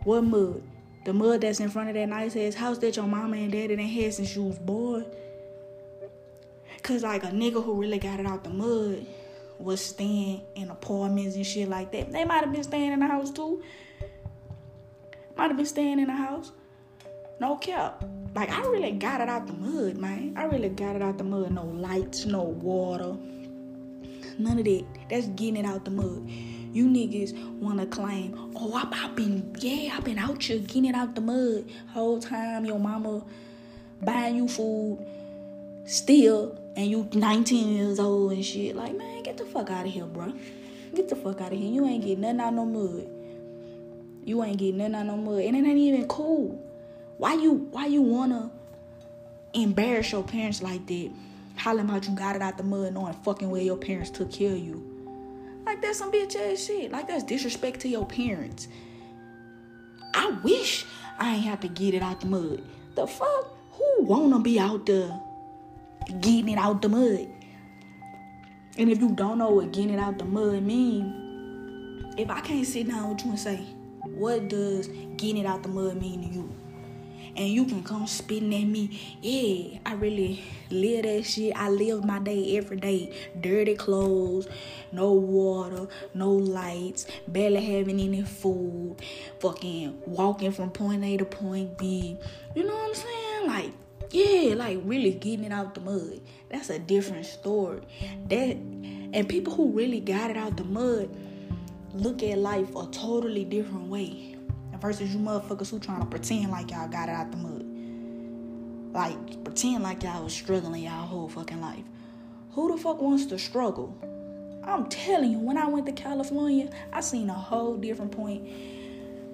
What 0.04 0.24
mud? 0.24 0.64
The 1.04 1.14
mud 1.14 1.42
that's 1.42 1.60
in 1.60 1.70
front 1.70 1.90
of 1.90 1.96
that 1.96 2.08
nice 2.08 2.36
ass 2.36 2.54
house 2.54 2.78
that 2.80 2.96
your 2.96 3.08
mama 3.08 3.38
and 3.38 3.52
daddy 3.52 3.76
done 3.76 3.86
had 3.86 4.14
since 4.14 4.36
you 4.36 4.44
was 4.44 4.60
born. 4.60 5.06
Cause 6.84 7.04
like 7.04 7.24
a 7.24 7.28
nigga 7.28 7.64
who 7.64 7.74
really 7.74 8.00
got 8.00 8.20
it 8.20 8.26
out 8.26 8.44
the 8.44 8.50
mud 8.50 9.06
was 9.60 9.84
staying 9.84 10.42
in 10.56 10.70
apartments 10.70 11.36
and 11.36 11.46
shit 11.46 11.70
like 11.70 11.92
that. 11.92 12.12
They 12.12 12.26
might 12.26 12.44
have 12.44 12.52
been 12.52 12.64
staying 12.64 12.94
in 12.94 13.00
the 13.00 13.08
house 13.08 13.32
too. 13.32 13.62
Might 15.36 15.48
have 15.48 15.58
been 15.58 15.66
staying 15.66 16.00
in 16.00 16.08
the 16.08 16.14
house. 16.14 16.52
No 17.40 17.56
cap. 17.56 18.04
Like 18.36 18.52
I 18.52 18.62
really 18.62 18.92
got 18.92 19.20
it 19.22 19.30
out 19.30 19.48
the 19.48 19.54
mud, 19.54 19.98
man. 19.98 20.36
I 20.38 20.46
really 20.46 20.70
got 20.70 20.96
it 20.96 21.02
out 21.02 21.18
the 21.18 21.24
mud. 21.24 21.52
No 21.52 21.66
lights, 21.66 22.26
no 22.26 22.44
water. 22.44 23.16
None 24.38 24.60
of 24.60 24.66
that. 24.66 24.86
That's 25.10 25.28
getting 25.28 25.58
it 25.58 25.66
out 25.66 25.86
the 25.86 25.92
mud. 25.92 26.30
You 26.74 26.88
niggas 26.88 27.60
wanna 27.60 27.86
claim, 27.86 28.54
oh, 28.56 28.74
I, 28.74 29.06
I 29.06 29.10
been, 29.10 29.54
yeah, 29.60 29.94
I've 29.98 30.06
been 30.06 30.18
out 30.18 30.42
here 30.42 30.60
getting 30.60 30.86
it 30.86 30.96
out 30.96 31.16
the 31.16 31.22
mud. 31.22 31.66
Whole 31.90 32.20
time 32.20 32.64
your 32.64 32.80
mama 32.80 33.24
buying 34.02 34.38
you 34.38 34.48
food, 34.48 35.06
still, 35.86 36.58
and 36.78 36.88
you 36.88 37.10
19 37.12 37.76
years 37.76 38.00
old 38.00 38.32
and 38.32 38.46
shit. 38.46 38.76
Like, 38.76 38.96
man, 38.96 39.24
get 39.24 39.38
the 39.38 39.46
fuck 39.46 39.70
out 39.70 39.86
of 39.86 39.92
here, 39.92 40.06
bro. 40.06 40.32
Get 40.96 41.10
the 41.10 41.16
fuck 41.16 41.42
out 41.42 41.52
of 41.52 41.60
here. 41.60 41.70
You 41.70 41.86
ain't 41.86 42.04
getting 42.04 42.22
nothing 42.22 42.40
out 42.40 42.54
no 42.54 42.66
mud. 42.66 43.21
You 44.24 44.44
ain't 44.44 44.58
getting 44.58 44.78
nothing 44.78 44.96
out 44.96 45.06
no 45.06 45.18
mud, 45.18 45.42
and 45.42 45.56
it 45.56 45.68
ain't 45.68 45.78
even 45.78 46.08
cool. 46.08 46.60
Why 47.18 47.34
you, 47.34 47.54
why 47.72 47.88
you 47.88 48.02
wanna 48.02 48.52
embarrass 49.54 50.12
your 50.12 50.24
parents 50.24 50.62
like 50.62 50.86
that? 50.88 51.12
Hollering 51.58 51.90
about 51.90 52.08
you 52.08 52.16
got 52.16 52.36
it 52.36 52.42
out 52.42 52.58
the 52.58 52.64
mud, 52.64 52.94
knowing 52.94 53.14
fucking 53.14 53.50
where 53.50 53.62
your 53.62 53.78
parents 53.78 54.10
took 54.10 54.32
care 54.32 54.52
of 54.54 54.60
you. 54.60 54.92
Like 55.66 55.82
that's 55.82 56.00
some 56.00 56.12
bitch 56.12 56.36
ass 56.36 56.66
shit. 56.66 56.92
Like 56.92 57.08
that's 57.08 57.24
disrespect 57.24 57.82
to 57.82 57.88
your 57.88 58.06
parents. 58.06 58.68
I 60.14 60.32
wish 60.44 60.86
I 61.20 61.36
ain't 61.36 61.44
have 61.46 61.60
to 61.62 61.68
get 61.68 61.94
it 61.94 62.02
out 62.02 62.22
the 62.22 62.28
mud. 62.28 62.64
The 62.96 63.08
fuck? 63.08 63.58
Who 63.74 64.04
wanna 64.04 64.40
be 64.40 64.60
out 64.60 64.86
there 64.86 65.20
getting 66.20 66.50
it 66.50 66.58
out 66.58 66.82
the 66.82 66.90
mud? 66.90 67.28
And 68.78 68.90
if 68.90 69.00
you 69.00 69.12
don't 69.12 69.38
know 69.38 69.52
what 69.52 69.72
getting 69.72 69.92
it 69.94 70.00
out 70.00 70.18
the 70.18 70.26
mud 70.26 70.64
mean, 70.64 72.14
if 72.18 72.30
I 72.30 72.42
can't 72.42 72.66
sit 72.66 72.88
down 72.88 73.10
with 73.10 73.24
you 73.24 73.32
and 73.32 73.40
say, 73.40 73.66
what 74.22 74.48
does 74.48 74.88
getting 75.18 75.38
it 75.38 75.46
out 75.46 75.64
the 75.64 75.70
mud 75.70 76.00
mean 76.00 76.22
to 76.22 76.28
you? 76.28 76.56
and 77.36 77.48
you 77.48 77.66
can 77.66 77.84
come 77.84 78.08
spitting 78.08 78.54
at 78.54 78.68
me. 78.68 79.18
Yeah, 79.22 79.80
I 79.86 79.94
really 79.94 80.44
live 80.70 81.04
that 81.04 81.24
shit. 81.24 81.56
I 81.56 81.70
live 81.70 82.04
my 82.04 82.20
day 82.20 82.58
every 82.58 82.78
day. 82.78 83.14
Dirty 83.40 83.76
clothes, 83.76 84.48
no 84.92 85.14
water, 85.14 85.88
no 86.14 86.32
lights, 86.32 87.06
barely 87.28 87.64
having 87.64 88.00
any 88.00 88.24
food, 88.24 88.98
fucking 89.40 90.02
walking 90.06 90.52
from 90.52 90.72
point 90.72 91.04
A 91.04 91.18
to 91.18 91.26
point 91.26 91.78
B. 91.78 92.18
You 92.56 92.64
know 92.66 92.76
what 92.76 92.90
I'm 92.90 92.96
saying? 92.96 93.48
Like, 93.48 93.72
yeah, 94.12 94.56
like 94.56 94.80
really 94.84 95.12
getting 95.12 95.46
it 95.46 95.52
out 95.54 95.74
the 95.74 95.82
mud. 95.82 96.20
That's 96.50 96.70
a 96.70 96.80
different 96.80 97.26
story. 97.26 97.82
That 98.28 98.58
and 99.14 99.28
people 99.28 99.54
who 99.54 99.72
really 99.72 100.00
got 100.00 100.30
it 100.32 100.38
out 100.38 100.58
the 100.58 100.64
mud 100.64 101.10
look 101.94 102.24
at 102.24 102.38
life 102.38 102.76
a 102.76 102.88
totally 102.88 103.44
different 103.44 103.88
way 103.88 104.36
versus 104.80 105.14
you 105.14 105.20
motherfuckers 105.20 105.70
who 105.70 105.80
trying 105.80 106.00
to 106.00 106.06
pretend 106.08 106.50
like 106.50 106.72
y'all 106.72 106.88
got 106.88 107.08
it 107.08 107.14
out 107.14 107.32
the 107.32 107.38
mud. 107.38 107.66
Like 108.94 109.44
pretend 109.44 109.84
like 109.84 110.04
y'all 110.04 110.24
was 110.24 110.34
struggling 110.34 110.84
y'all 110.84 111.06
whole 111.06 111.30
fucking 111.30 111.62
life. 111.62 111.84
Who 112.52 112.76
the 112.76 112.82
fuck 112.82 113.02
wants 113.02 113.26
to 113.28 113.40
struggle? 113.40 113.96
I'm 114.64 114.88
telling 114.88 115.32
you, 115.32 115.40
when 115.40 115.58
I 115.58 115.68
went 115.68 115.86
to 115.88 115.92
California, 115.92 116.70
I 116.94 117.02
seen 117.02 117.30
a 117.30 117.34
whole 117.34 117.78
different 117.78 118.12
point, 118.12 118.48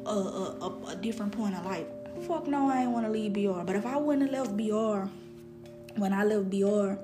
uh, 0.06 0.10
a, 0.10 0.58
a, 0.62 0.86
a 0.92 0.96
different 0.96 1.32
point 1.34 1.56
of 1.56 1.66
life. 1.66 1.88
Fuck 2.28 2.48
no, 2.48 2.70
I 2.70 2.84
ain't 2.84 2.92
want 2.92 3.06
to 3.06 3.12
leave 3.12 3.34
BR. 3.34 3.64
But 3.64 3.76
if 3.76 3.86
I 3.86 3.98
wouldn't 3.98 4.32
have 4.32 4.48
left 4.48 4.58
BR, 4.58 5.10
when 6.00 6.14
I 6.14 6.24
left 6.24 6.50
BR, 6.50 6.96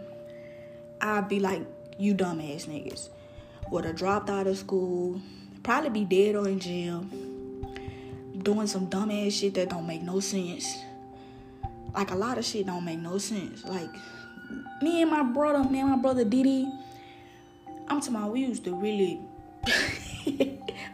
I'd 1.01 1.27
be 1.27 1.39
like, 1.39 1.61
you 1.97 2.15
dumbass 2.15 2.65
niggas. 2.65 3.09
Would 3.71 3.85
have 3.85 3.95
dropped 3.95 4.29
out 4.29 4.47
of 4.47 4.57
school, 4.57 5.21
probably 5.63 5.89
be 5.89 6.05
dead 6.05 6.35
or 6.35 6.47
in 6.47 6.59
jail 6.59 7.05
doing 8.43 8.67
some 8.67 8.87
dumbass 8.87 9.39
shit 9.39 9.53
that 9.53 9.69
don't 9.69 9.87
make 9.87 10.01
no 10.01 10.19
sense. 10.19 10.77
Like 11.93 12.11
a 12.11 12.15
lot 12.15 12.37
of 12.37 12.45
shit 12.45 12.65
don't 12.65 12.83
make 12.83 12.99
no 12.99 13.17
sense. 13.17 13.63
Like 13.65 13.89
me 14.81 15.01
and 15.01 15.09
my 15.09 15.23
brother, 15.23 15.67
me 15.69 15.79
and 15.79 15.89
my 15.89 15.97
brother 15.97 16.25
Diddy, 16.25 16.71
I'm 17.87 17.99
talking 17.99 18.15
about 18.15 18.31
we 18.31 18.41
used 18.41 18.63
to 18.65 18.75
really 18.75 19.21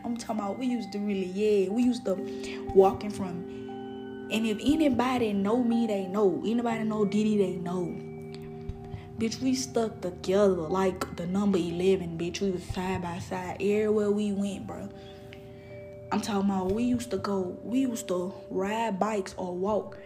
I'm 0.05 0.17
talking 0.17 0.37
about 0.37 0.59
we 0.59 0.67
used 0.67 0.91
to 0.91 0.99
really, 0.99 1.25
yeah, 1.25 1.69
we 1.69 1.83
used 1.83 2.05
to 2.05 2.15
walking 2.73 3.09
from 3.09 3.59
and 4.31 4.45
if 4.45 4.59
anybody 4.61 5.33
know 5.33 5.63
me, 5.63 5.87
they 5.87 6.05
know. 6.05 6.43
Anybody 6.45 6.83
know 6.83 7.03
Diddy, 7.03 7.37
they 7.37 7.55
know. 7.55 8.08
Bitch, 9.19 9.41
we 9.41 9.53
stuck 9.53 9.99
together 9.99 10.47
like 10.47 11.17
the 11.17 11.27
number 11.27 11.57
11, 11.57 12.17
bitch. 12.17 12.39
We 12.39 12.51
was 12.51 12.63
side 12.63 13.01
by 13.01 13.19
side 13.19 13.57
everywhere 13.59 14.09
we 14.09 14.31
went, 14.31 14.65
bro. 14.65 14.87
I'm 16.09 16.21
talking 16.21 16.49
about 16.49 16.71
we 16.71 16.83
used 16.83 17.11
to 17.11 17.17
go, 17.17 17.59
we 17.61 17.79
used 17.79 18.07
to 18.07 18.33
ride 18.49 18.97
bikes 18.97 19.35
or 19.35 19.53
walk 19.53 19.97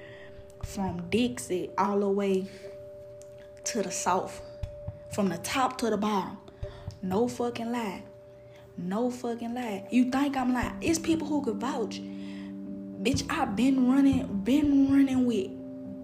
from 0.63 1.07
Dixie 1.11 1.69
all 1.77 1.99
the 1.99 2.09
way 2.09 2.47
to 3.65 3.83
the 3.83 3.91
south, 3.91 4.41
from 5.11 5.29
the 5.29 5.37
top 5.37 5.77
to 5.77 5.91
the 5.91 5.97
bottom. 5.97 6.39
No 7.03 7.27
fucking 7.27 7.71
lie. 7.71 8.01
No 8.77 9.11
fucking 9.11 9.53
lie. 9.53 9.87
You 9.91 10.09
think 10.09 10.35
I'm 10.35 10.55
lying? 10.55 10.77
It's 10.81 10.97
people 10.97 11.27
who 11.27 11.43
could 11.43 11.57
vouch. 11.57 12.01
Bitch, 12.01 13.29
I've 13.29 13.55
been 13.55 13.91
running, 13.91 14.25
been 14.43 14.91
running 14.91 15.27
with 15.27 15.51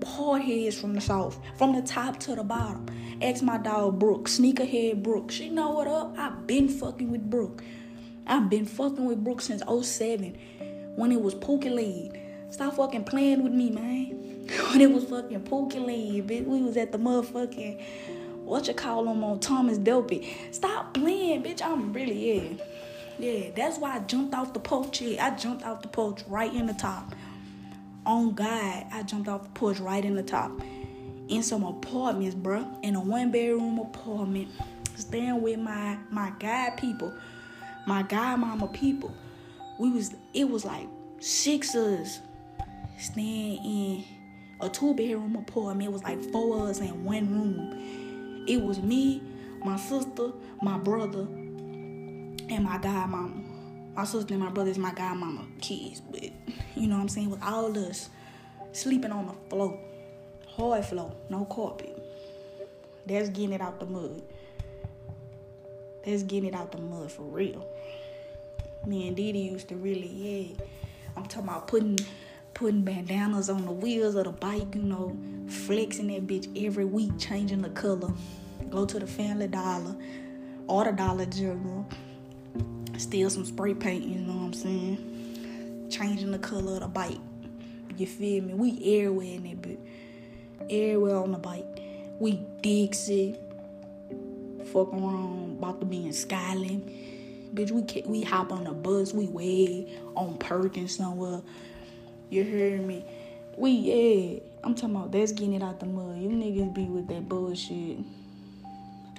hard 0.05 0.41
heads 0.41 0.79
from 0.79 0.93
the 0.93 1.01
south, 1.01 1.39
from 1.57 1.73
the 1.75 1.81
top 1.81 2.19
to 2.21 2.35
the 2.35 2.43
bottom. 2.43 2.85
Ask 3.21 3.43
my 3.43 3.57
dog 3.57 3.99
Brooke, 3.99 4.27
sneakerhead 4.27 5.03
Brooke. 5.03 5.31
She 5.31 5.49
know 5.49 5.71
what 5.71 5.87
up. 5.87 6.17
I've 6.17 6.47
been 6.47 6.67
fucking 6.69 7.11
with 7.11 7.29
Brooke. 7.29 7.63
I've 8.25 8.49
been 8.49 8.65
fucking 8.65 9.05
with 9.05 9.23
Brooke 9.23 9.41
since 9.41 9.63
07 9.63 10.37
when 10.95 11.11
it 11.11 11.21
was 11.21 11.35
Pookie 11.35 11.73
League. 11.73 12.19
Stop 12.51 12.75
fucking 12.75 13.03
playing 13.03 13.43
with 13.43 13.53
me, 13.53 13.69
man. 13.69 14.25
When 14.71 14.81
it 14.81 14.91
was 14.91 15.03
fucking 15.03 15.41
Pookie 15.41 15.85
League, 15.85 16.27
bitch. 16.27 16.45
We 16.45 16.61
was 16.61 16.75
at 16.77 16.91
the 16.91 16.97
motherfucking, 16.97 17.81
what 18.43 18.67
you 18.67 18.73
call 18.73 19.05
them 19.05 19.23
on 19.23 19.39
Thomas 19.39 19.77
Dopey. 19.77 20.35
Stop 20.51 20.95
playing, 20.95 21.43
bitch. 21.43 21.61
I'm 21.61 21.93
really, 21.93 22.33
yeah. 22.33 22.65
Yeah, 23.19 23.51
that's 23.55 23.77
why 23.77 23.97
I 23.97 23.99
jumped 23.99 24.33
off 24.33 24.53
the 24.53 24.59
porch. 24.59 25.01
Yeah, 25.01 25.25
I 25.27 25.35
jumped 25.35 25.65
off 25.65 25.81
the 25.81 25.87
porch 25.87 26.23
right 26.27 26.53
in 26.53 26.65
the 26.65 26.73
top. 26.73 27.13
On 28.05 28.33
God, 28.33 28.85
I 28.91 29.03
jumped 29.03 29.27
off 29.27 29.43
the 29.43 29.49
porch 29.49 29.79
right 29.79 30.03
in 30.03 30.15
the 30.15 30.23
top. 30.23 30.51
In 31.27 31.43
some 31.43 31.63
apartments, 31.63 32.35
bro. 32.35 32.65
In 32.81 32.95
a 32.95 33.01
one 33.01 33.31
bedroom 33.31 33.79
apartment. 33.79 34.49
Staying 34.95 35.41
with 35.41 35.59
my 35.59 35.97
my 36.09 36.31
guy 36.39 36.73
people 36.77 37.13
my 37.89 38.03
guy 38.03 38.35
godmama 38.35 38.71
people. 38.71 39.11
We 39.79 39.89
was 39.89 40.15
it 40.33 40.47
was 40.47 40.63
like 40.63 40.87
six 41.19 41.73
of 41.73 41.85
us 41.85 42.19
staying 42.99 43.65
in 43.65 44.03
a 44.61 44.69
two 44.69 44.93
bedroom 44.93 45.35
apartment. 45.35 45.89
It 45.89 45.91
was 45.91 46.03
like 46.03 46.21
four 46.31 46.63
of 46.63 46.69
us 46.69 46.79
in 46.79 47.03
one 47.03 47.31
room. 47.31 48.45
It 48.47 48.61
was 48.61 48.79
me, 48.79 49.23
my 49.63 49.77
sister, 49.77 50.31
my 50.61 50.77
brother, 50.77 51.21
and 51.21 52.63
my 52.63 52.77
guy 52.77 53.07
godmama. 53.07 53.45
My 53.95 54.03
sister 54.05 54.35
and 54.35 54.43
my 54.43 54.51
brother 54.51 54.69
is 54.69 54.77
my 54.77 54.93
guy 54.93 55.15
godmama 55.15 55.47
kids, 55.59 56.01
but 56.01 56.28
you 56.79 56.87
know 56.87 56.95
what 56.95 57.01
I'm 57.01 57.09
saying? 57.09 57.29
With 57.29 57.43
all 57.43 57.77
us 57.77 58.09
sleeping 58.71 59.11
on 59.11 59.27
the 59.27 59.33
floor. 59.49 59.79
Hard 60.47 60.85
floor, 60.85 61.13
no 61.29 61.45
carpet. 61.45 61.95
That's 63.05 63.29
getting 63.29 63.53
it 63.53 63.61
out 63.61 63.79
the 63.79 63.85
mud. 63.85 64.21
That's 66.05 66.23
getting 66.23 66.49
it 66.49 66.55
out 66.55 66.71
the 66.71 66.79
mud 66.79 67.11
for 67.11 67.23
real. 67.23 67.65
Me 68.85 69.07
and 69.07 69.15
Didi 69.15 69.39
used 69.39 69.67
to 69.69 69.75
really, 69.75 70.07
yeah. 70.07 70.65
I'm 71.15 71.25
talking 71.25 71.49
about 71.49 71.67
putting 71.67 71.97
putting 72.53 72.81
bandanas 72.81 73.49
on 73.49 73.65
the 73.65 73.71
wheels 73.71 74.15
of 74.15 74.25
the 74.25 74.31
bike, 74.31 74.75
you 74.75 74.81
know, 74.81 75.17
flexing 75.47 76.07
that 76.07 76.27
bitch 76.27 76.65
every 76.65 76.85
week, 76.85 77.11
changing 77.17 77.61
the 77.61 77.69
color. 77.69 78.11
Go 78.69 78.85
to 78.85 78.99
the 78.99 79.07
Family 79.07 79.47
Dollar 79.47 79.95
or 80.67 80.83
the 80.83 80.91
Dollar 80.91 81.25
General, 81.25 81.87
steal 82.97 83.29
some 83.29 83.45
spray 83.45 83.73
paint, 83.73 84.03
you 84.03 84.19
know 84.19 84.33
what 84.33 84.45
I'm 84.45 84.53
saying? 84.53 85.18
Changing 85.89 86.31
the 86.31 86.39
color 86.39 86.73
of 86.73 86.81
the 86.81 86.87
bike. 86.87 87.17
You 87.97 88.05
feel 88.05 88.43
me? 88.43 88.53
We 88.53 88.71
everywhere 88.99 89.25
in 89.25 89.43
that 89.43 89.61
bitch. 89.61 89.79
Everywhere 90.69 91.17
on 91.17 91.31
the 91.31 91.37
bike. 91.37 91.65
We 92.19 92.45
Dixie. 92.61 93.35
Fuck 94.65 94.93
around, 94.93 95.57
about 95.57 95.79
to 95.79 95.85
be 95.85 96.05
in 96.05 96.13
Skyland. 96.13 96.89
Bitch, 97.53 97.71
we 97.71 98.03
we 98.03 98.21
hop 98.21 98.51
on 98.51 98.65
the 98.65 98.71
bus, 98.71 99.13
we 99.13 99.27
way 99.27 99.91
on 100.15 100.37
Perkins 100.37 100.95
somewhere. 100.95 101.41
You 102.29 102.43
hear 102.43 102.77
me? 102.77 103.03
We 103.57 103.71
yeah. 103.71 104.39
I'm 104.63 104.75
talking 104.75 104.95
about 104.95 105.11
that's 105.11 105.31
getting 105.31 105.53
it 105.53 105.63
out 105.63 105.79
the 105.79 105.87
mud. 105.87 106.17
You 106.19 106.29
niggas 106.29 106.73
be 106.73 106.83
with 106.83 107.07
that 107.07 107.27
bullshit. 107.27 107.97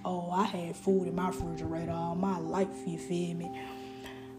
Oh, 0.04 0.30
I 0.30 0.44
had 0.44 0.76
food 0.76 1.08
in 1.08 1.14
my 1.14 1.28
refrigerator 1.28 1.90
all 1.90 2.14
my 2.14 2.38
life, 2.38 2.68
you 2.86 2.98
feel 2.98 3.34
me? 3.34 3.50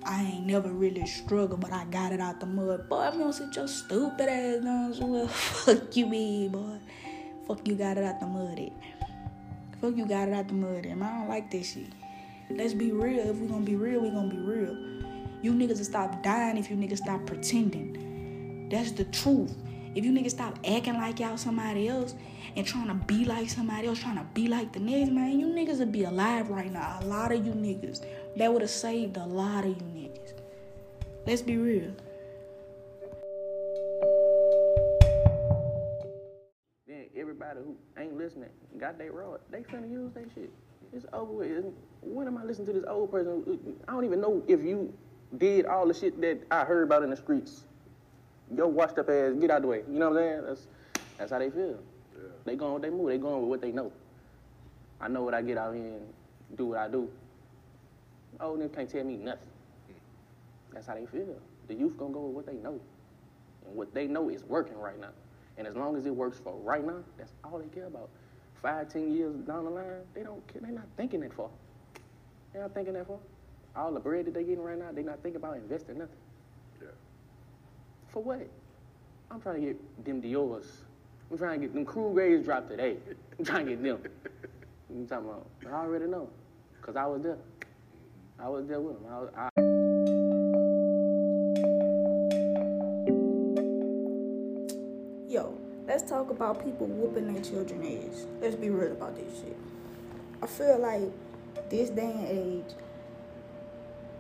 I 0.03 0.23
ain't 0.23 0.45
never 0.45 0.69
really 0.69 1.05
struggled, 1.05 1.61
but 1.61 1.71
I 1.71 1.85
got 1.85 2.11
it 2.11 2.19
out 2.19 2.39
the 2.39 2.45
mud. 2.45 2.89
Boy, 2.89 3.01
I'm 3.01 3.19
gonna 3.19 3.33
sit 3.33 3.55
your 3.55 3.67
stupid 3.67 4.27
ass 4.27 4.63
down 4.63 4.93
somewhere. 4.93 5.27
Fuck 5.27 5.95
you, 5.95 6.07
me, 6.07 6.47
boy. 6.47 6.79
Fuck 7.47 7.67
you 7.67 7.75
got 7.75 7.97
it 7.97 8.03
out 8.03 8.19
the 8.19 8.25
mud 8.25 8.57
it. 8.57 8.73
Fuck 9.79 9.95
you 9.95 10.05
got 10.05 10.27
it 10.27 10.33
out 10.33 10.47
the 10.47 10.53
mud 10.53 10.85
it. 10.85 10.91
I 10.91 10.95
don't 10.95 11.27
like 11.29 11.51
this 11.51 11.73
shit. 11.73 11.89
Let's 12.49 12.73
be 12.73 12.91
real. 12.91 13.29
If 13.29 13.37
we 13.37 13.47
gonna 13.47 13.61
be 13.61 13.75
real, 13.75 14.01
we 14.01 14.09
gonna 14.09 14.29
be 14.29 14.39
real. 14.39 14.75
You 15.41 15.53
niggas 15.53 15.77
will 15.77 15.85
stop 15.85 16.23
dying 16.23 16.57
if 16.57 16.69
you 16.69 16.75
niggas 16.75 16.97
stop 16.97 17.25
pretending. 17.25 18.69
That's 18.69 18.91
the 18.91 19.05
truth. 19.05 19.55
If 19.93 20.05
you 20.05 20.11
niggas 20.11 20.31
stop 20.31 20.57
acting 20.65 20.93
like 20.93 21.19
y'all 21.19 21.37
somebody 21.37 21.89
else 21.89 22.15
and 22.55 22.65
trying 22.65 22.87
to 22.87 22.93
be 22.93 23.25
like 23.25 23.49
somebody 23.49 23.87
else, 23.87 23.99
trying 23.99 24.17
to 24.17 24.25
be 24.33 24.47
like 24.47 24.71
the 24.71 24.79
next 24.79 25.11
man, 25.11 25.39
you 25.39 25.47
niggas 25.47 25.79
would 25.79 25.91
be 25.91 26.05
alive 26.05 26.49
right 26.49 26.71
now. 26.71 26.99
A 27.01 27.05
lot 27.05 27.31
of 27.31 27.45
you 27.45 27.51
niggas. 27.51 28.05
That 28.37 28.51
would 28.51 28.61
have 28.61 28.71
saved 28.71 29.17
a 29.17 29.25
lot 29.25 29.65
of 29.65 29.69
you 29.69 29.75
niggas. 29.75 30.33
Let's 31.27 31.41
be 31.41 31.57
real. 31.57 31.91
Then 36.87 37.05
everybody 37.15 37.59
who 37.59 37.75
ain't 37.97 38.17
listening 38.17 38.49
got 38.77 38.97
their 38.97 39.11
rod. 39.11 39.39
They 39.49 39.59
finna 39.59 39.91
use 39.91 40.11
that 40.13 40.25
shit. 40.33 40.49
It's 40.93 41.05
over 41.13 41.31
with. 41.31 41.65
When 42.01 42.27
am 42.27 42.37
I 42.37 42.43
listening 42.43 42.67
to 42.67 42.73
this 42.73 42.83
old 42.87 43.11
person? 43.11 43.43
I 43.87 43.91
don't 43.91 44.05
even 44.05 44.21
know 44.21 44.43
if 44.47 44.61
you 44.61 44.93
did 45.37 45.65
all 45.65 45.87
the 45.87 45.93
shit 45.93 46.19
that 46.21 46.39
I 46.51 46.65
heard 46.65 46.83
about 46.83 47.03
in 47.03 47.09
the 47.09 47.17
streets 47.17 47.63
yo 48.55 48.67
washed 48.67 48.97
up 48.97 49.09
ass, 49.09 49.33
get 49.39 49.51
out 49.51 49.61
the 49.61 49.67
way. 49.67 49.83
You 49.89 49.99
know 49.99 50.09
what 50.09 50.17
I'm 50.17 50.23
saying? 50.23 50.45
That's 50.45 50.67
that's 51.17 51.31
how 51.31 51.39
they 51.39 51.49
feel. 51.49 51.79
Yeah. 52.15 52.21
They 52.45 52.55
going 52.55 52.73
with 52.73 52.83
they 52.83 52.89
move. 52.89 53.07
They 53.07 53.17
going 53.17 53.41
with 53.41 53.49
what 53.49 53.61
they 53.61 53.71
know. 53.71 53.91
I 54.99 55.07
know 55.07 55.23
what 55.23 55.33
I 55.33 55.41
get 55.41 55.57
out 55.57 55.73
here 55.73 55.83
and 55.83 56.07
do 56.57 56.67
what 56.67 56.79
I 56.79 56.87
do. 56.87 57.09
Oh, 58.39 58.57
them 58.57 58.69
can't 58.69 58.89
tell 58.89 59.03
me 59.03 59.17
nothing. 59.17 59.47
Hmm. 59.87 60.73
That's 60.73 60.87
how 60.87 60.95
they 60.95 61.05
feel. 61.05 61.35
The 61.67 61.73
youth 61.73 61.97
gonna 61.97 62.13
go 62.13 62.21
with 62.21 62.35
what 62.35 62.45
they 62.45 62.53
know. 62.61 62.79
And 63.65 63.75
what 63.75 63.93
they 63.93 64.07
know 64.07 64.29
is 64.29 64.43
working 64.43 64.77
right 64.77 64.99
now. 64.99 65.11
And 65.57 65.67
as 65.67 65.75
long 65.75 65.95
as 65.95 66.05
it 66.05 66.15
works 66.15 66.39
for 66.39 66.55
right 66.55 66.85
now, 66.85 67.03
that's 67.17 67.33
all 67.43 67.59
they 67.59 67.67
care 67.67 67.85
about. 67.85 68.09
Five, 68.61 68.89
ten 68.89 69.13
years 69.13 69.35
down 69.41 69.65
the 69.65 69.69
line, 69.71 69.85
they 70.13 70.23
don't 70.23 70.45
care. 70.47 70.61
They're 70.61 70.71
not 70.71 70.87
thinking 70.97 71.19
that 71.21 71.33
far. 71.33 71.49
They're 72.53 72.61
not 72.61 72.73
thinking 72.73 72.93
that 72.93 73.07
far. 73.07 73.19
All 73.75 73.91
the 73.93 73.99
bread 73.99 74.25
that 74.25 74.33
they 74.33 74.43
getting 74.43 74.63
right 74.63 74.77
now, 74.77 74.91
they 74.91 75.03
not 75.03 75.21
thinking 75.23 75.41
about 75.41 75.55
investing 75.55 75.97
nothing. 75.97 76.15
Yeah. 76.81 76.89
For 78.09 78.21
what? 78.21 78.47
I'm 79.29 79.39
trying 79.41 79.61
to 79.61 79.67
get 79.67 80.05
them 80.05 80.21
Dior's. 80.21 80.65
I'm 81.31 81.37
trying 81.37 81.61
to 81.61 81.67
get 81.67 81.73
them 81.73 81.85
crew 81.85 82.11
grades 82.13 82.45
dropped 82.45 82.69
today. 82.69 82.97
I'm 83.39 83.45
trying 83.45 83.65
to 83.65 83.71
get 83.71 83.83
them. 83.83 83.99
I'm 84.89 85.07
talking 85.07 85.29
about, 85.29 85.47
But 85.63 85.71
I 85.71 85.77
already 85.77 86.05
know, 86.05 86.29
because 86.79 86.97
I 86.97 87.05
was 87.05 87.21
there. 87.21 87.37
I 88.43 88.49
was 88.49 88.65
there 88.65 88.79
with 88.79 88.95
them. 88.95 89.05
I 89.07 89.19
was, 89.19 89.29
I... 89.37 89.49
Yo, 95.31 95.55
let's 95.87 96.09
talk 96.09 96.31
about 96.31 96.65
people 96.65 96.87
whooping 96.87 97.31
their 97.31 97.43
children 97.43 97.83
ass. 97.83 98.25
Let's 98.41 98.55
be 98.55 98.71
real 98.71 98.93
about 98.93 99.15
this 99.15 99.41
shit. 99.41 99.55
I 100.41 100.47
feel 100.47 100.79
like 100.79 101.11
this 101.69 101.91
day 101.91 102.11
and 102.11 102.27
age, 102.27 102.73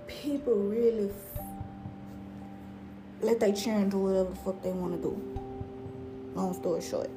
people 0.05 0.53
really 0.53 1.09
let 3.21 3.39
their 3.39 3.53
children 3.53 3.89
do 3.89 3.97
whatever 3.97 4.29
the 4.29 4.35
fuck 4.35 4.61
they 4.61 4.71
want 4.71 5.01
to 5.01 5.09
do. 5.09 5.19
Long 6.35 6.53
story 6.53 6.81
short. 6.81 7.09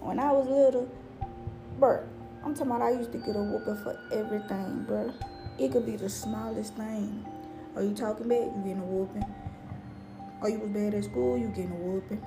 When 0.00 0.20
I 0.20 0.30
was 0.30 0.46
little, 0.46 0.88
bruh, 1.80 2.06
I'm 2.44 2.54
talking 2.54 2.70
about 2.70 2.82
I 2.82 2.90
used 2.90 3.10
to 3.10 3.18
get 3.18 3.34
a 3.34 3.42
whooping 3.42 3.82
for 3.82 3.98
everything, 4.12 4.86
bruh. 4.88 5.12
It 5.58 5.72
could 5.72 5.86
be 5.86 5.96
the 5.96 6.08
smallest 6.08 6.74
thing. 6.74 7.24
Are 7.74 7.82
you 7.82 7.94
talking 7.94 8.28
bad? 8.28 8.52
You 8.56 8.62
getting 8.62 8.78
a 8.78 8.84
whooping. 8.84 9.24
Are 10.42 10.50
you 10.50 10.58
was 10.58 10.70
bad 10.70 10.94
at 10.94 11.04
school? 11.04 11.38
You 11.38 11.48
getting 11.48 11.72
a 11.72 11.74
whooping. 11.74 12.22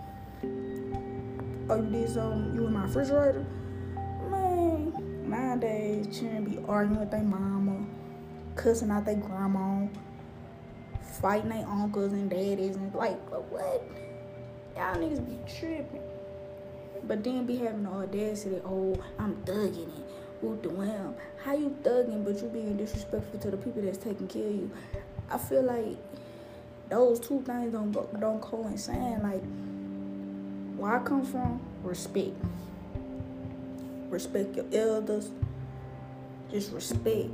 Are 1.69 1.77
you 1.77 1.89
did 1.91 2.09
something? 2.09 2.51
Um, 2.51 2.55
you 2.55 2.67
in 2.67 2.73
my 2.73 2.83
refrigerator? 2.83 3.45
Man, 4.29 4.93
nowadays, 5.29 6.07
children 6.17 6.43
be 6.45 6.59
arguing 6.67 6.99
with 6.99 7.11
their 7.11 7.23
mama, 7.23 7.85
cussing 8.55 8.89
out 8.89 9.05
their 9.05 9.15
grandma 9.15 9.87
fighting 11.21 11.49
their 11.49 11.67
uncles 11.67 12.13
and 12.13 12.29
daddies 12.29 12.75
and 12.75 12.93
like 12.93 13.19
what? 13.51 13.83
Y'all 14.75 14.95
niggas 14.95 15.25
be 15.25 15.37
tripping. 15.51 16.01
But 17.03 17.23
then 17.23 17.45
be 17.45 17.57
having 17.57 17.83
the 17.83 17.89
audacity, 17.89 18.61
oh, 18.65 18.95
I'm 19.17 19.35
thugging 19.43 19.89
it. 19.99 20.08
Whoop 20.41 20.63
the 20.63 20.69
wham. 20.69 21.15
How 21.43 21.53
you 21.53 21.75
thugging 21.83 22.23
but 22.23 22.41
you 22.41 22.47
being 22.47 22.77
disrespectful 22.77 23.39
to 23.39 23.51
the 23.51 23.57
people 23.57 23.81
that's 23.81 23.97
taking 23.97 24.27
care 24.27 24.47
of 24.47 24.55
you? 24.55 24.71
I 25.29 25.37
feel 25.37 25.63
like 25.63 25.97
those 26.89 27.19
two 27.19 27.41
things 27.41 27.73
don't 27.73 27.91
go, 27.91 28.07
don't 28.19 28.41
coincide. 28.41 29.21
Like 29.21 29.43
where 30.77 30.95
I 30.95 31.03
come 31.03 31.25
from, 31.25 31.59
respect. 31.83 32.35
Respect 34.09 34.55
your 34.55 34.65
elders. 34.73 35.29
Just 36.51 36.71
respect. 36.71 37.29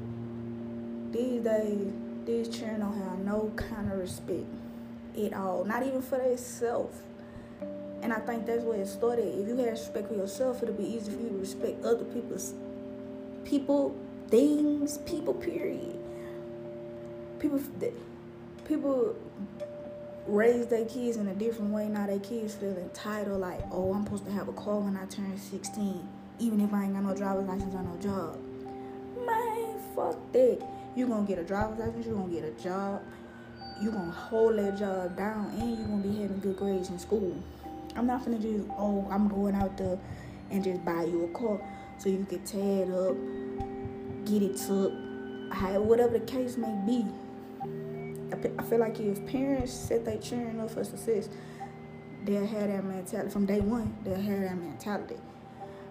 These 1.12 1.44
days 1.44 1.94
these 2.26 2.50
children 2.50 2.80
don't 2.80 2.98
have 2.98 3.20
no 3.20 3.52
kind 3.56 3.91
of 3.91 4.00
respect 4.00 4.46
at 5.24 5.34
all, 5.34 5.63
not 5.63 5.84
even 5.84 6.02
for 6.02 6.18
themselves. 6.18 6.98
And 8.02 8.12
I 8.12 8.20
think 8.20 8.46
that's 8.46 8.63
where 8.63 8.80
it 8.80 8.88
started. 8.88 9.28
If 9.39 9.48
you 9.48 9.56
have 9.58 9.72
respect 9.72 10.10
for 10.10 10.15
yourself, 10.15 10.62
it'll 10.62 10.76
be 10.76 10.86
easy 10.86 11.12
for 11.12 11.22
you 11.22 11.30
to 11.30 11.38
respect 11.38 11.84
other 11.86 12.04
people's 12.06 12.54
people, 13.46 13.96
things, 14.28 14.98
people. 15.00 15.34
Period. 15.34 16.00
People, 17.40 17.62
people 18.68 19.16
raise 20.28 20.68
their 20.68 20.86
kids 20.86 21.18
in 21.18 21.28
a 21.28 21.36
different 21.36 21.72
way. 21.72 21.88
Now 21.88 22.08
their 22.08 22.20
kids 22.20 22.56
feel 22.56 22.76
entitled, 22.78 23.40
like, 23.40 23.62
oh, 23.72 23.94
I'm 23.94 24.04
supposed 24.04 24.26
to 24.26 24.32
have 24.32 24.48
a 24.48 24.54
car 24.54 24.80
when 24.80 24.98
I 24.98 25.06
turn 25.06 25.38
16, 25.38 26.08
even 26.40 26.60
if 26.60 26.74
I 26.74 26.84
ain't 26.84 26.94
got 26.94 27.04
no 27.04 27.16
driver's 27.16 27.48
license 27.48 27.74
or 27.74 27.84
no 27.84 27.96
job. 28.02 28.40
Man, 29.26 29.80
fuck 29.96 30.18
that 30.34 30.60
you're 30.96 31.08
gonna 31.08 31.28
get 31.28 31.40
a 31.40 31.44
driver's 31.44 31.78
license, 31.80 32.06
you're 32.06 32.16
gonna 32.16 32.34
get 32.34 32.44
a 32.44 32.64
job, 32.64 33.02
you're 33.82 33.92
gonna 33.92 34.12
hold 34.12 34.58
that 34.58 34.78
job 34.78 35.16
down, 35.16 35.52
and 35.60 35.78
you're 35.78 35.88
gonna 35.88 36.02
be 36.02 36.22
having 36.22 36.40
good 36.40 36.58
grades 36.58 36.90
in 36.90 36.98
school. 36.98 37.36
I'm 37.96 38.08
not 38.08 38.26
gonna 38.26 38.40
just, 38.40 38.66
oh, 38.78 39.08
I'm 39.12 39.28
going 39.28 39.56
out 39.56 39.78
there 39.78 40.00
and 40.52 40.64
just 40.64 40.84
buy 40.84 41.04
you 41.04 41.26
a 41.26 41.38
car 41.38 41.60
so 41.98 42.10
you 42.10 42.26
can 42.30 42.44
tear 42.44 42.84
it 42.84 42.92
up, 42.92 43.16
get 44.26 44.42
it 44.42 44.58
took, 44.58 44.92
whatever 45.86 46.18
the 46.18 46.26
case 46.26 46.58
may 46.58 46.76
be. 46.86 47.06
I 48.58 48.64
feel 48.64 48.80
like 48.80 49.00
if 49.00 49.26
parents 49.28 49.72
set 49.72 50.06
their 50.06 50.18
children 50.18 50.60
up 50.60 50.72
for 50.72 50.84
success, 50.84 51.30
they'll 52.26 52.46
have 52.46 52.68
that 52.68 52.84
mentality 52.84 53.30
from 53.30 53.46
day 53.46 53.60
one. 53.60 53.96
They'll 54.04 54.16
have 54.16 54.42
that 54.42 54.58
mentality. 54.58 55.18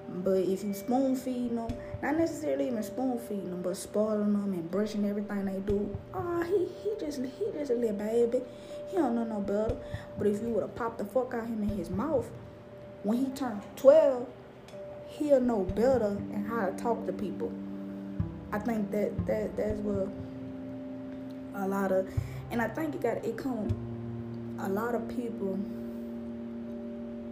But 0.08 0.38
if 0.38 0.62
you 0.62 0.74
spoon 0.74 1.16
feeding 1.16 1.56
them, 1.56 1.72
not 2.02 2.18
necessarily 2.18 2.66
even 2.68 2.82
spoon 2.82 3.18
feeding 3.18 3.50
them, 3.50 3.62
but 3.62 3.76
spoiling 3.76 4.32
them 4.32 4.52
and 4.52 4.70
brushing 4.70 5.08
everything 5.08 5.46
they 5.46 5.60
do, 5.60 5.96
oh, 6.12 6.42
he 6.42 6.68
he 6.82 6.94
just 7.00 7.20
he 7.20 7.46
just 7.52 7.70
a 7.70 7.74
little 7.74 7.96
baby. 7.96 8.40
He 8.90 8.96
don't 8.96 9.14
know 9.14 9.24
no 9.24 9.40
better. 9.40 9.76
But 10.18 10.26
if 10.26 10.42
you 10.42 10.48
would 10.50 10.62
have 10.62 10.74
popped 10.74 10.98
the 10.98 11.04
fuck 11.04 11.34
out 11.34 11.46
him 11.46 11.62
in 11.62 11.70
his 11.70 11.88
mouth, 11.88 12.28
when 13.02 13.18
he 13.18 13.26
turned 13.30 13.62
twelve, 13.76 14.26
he'll 15.18 15.40
know 15.40 15.62
better 15.62 16.16
and 16.32 16.46
how 16.46 16.66
to 16.66 16.72
talk 16.72 17.06
to 17.06 17.12
people. 17.12 17.52
I 18.52 18.58
think 18.58 18.90
that 18.90 19.26
that 19.26 19.56
that's 19.56 19.80
what 19.80 20.08
a 21.56 21.68
lot 21.68 21.92
of, 21.92 22.08
and 22.50 22.60
I 22.60 22.68
think 22.68 22.94
it 22.94 23.00
got 23.00 23.24
it 23.24 23.36
come. 23.36 23.68
A 24.60 24.68
lot 24.68 24.94
of 24.94 25.08
people 25.08 25.58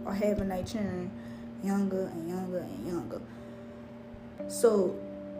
are 0.05 0.13
having 0.13 0.49
their 0.49 0.63
children 0.63 1.11
younger 1.63 2.07
and 2.07 2.29
younger 2.29 2.59
and 2.59 2.87
younger. 2.87 3.21
So 4.47 4.95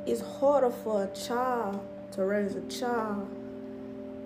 it's 0.06 0.22
harder 0.22 0.70
for 0.70 1.04
a 1.04 1.16
child 1.16 1.86
to 2.14 2.24
raise 2.24 2.56
a 2.56 2.62
child 2.68 3.28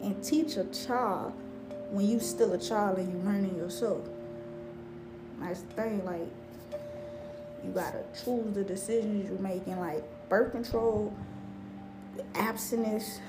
and 0.02 0.24
teach 0.24 0.58
a 0.58 0.66
child 0.66 1.34
when 1.90 2.08
you 2.08 2.20
still 2.20 2.54
a 2.54 2.58
child 2.58 2.98
and 2.98 3.12
you 3.12 3.20
learning 3.20 3.56
yourself. 3.58 4.02
That's 5.40 5.62
the 5.62 5.74
thing, 5.74 6.06
like 6.06 6.28
you 7.64 7.72
gotta 7.72 8.04
choose 8.24 8.54
the 8.54 8.64
decisions 8.64 9.30
you're 9.30 9.40
making, 9.40 9.80
like 9.80 10.04
birth 10.30 10.52
control, 10.52 11.14
abstinence. 12.36 13.20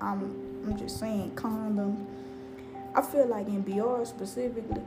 I'm 0.00 0.46
I'm 0.64 0.76
just 0.76 0.98
saying 0.98 1.34
condom. 1.36 2.06
I 2.94 3.02
feel 3.02 3.26
like 3.26 3.46
in 3.46 3.62
BR 3.62 4.04
specifically, 4.04 4.82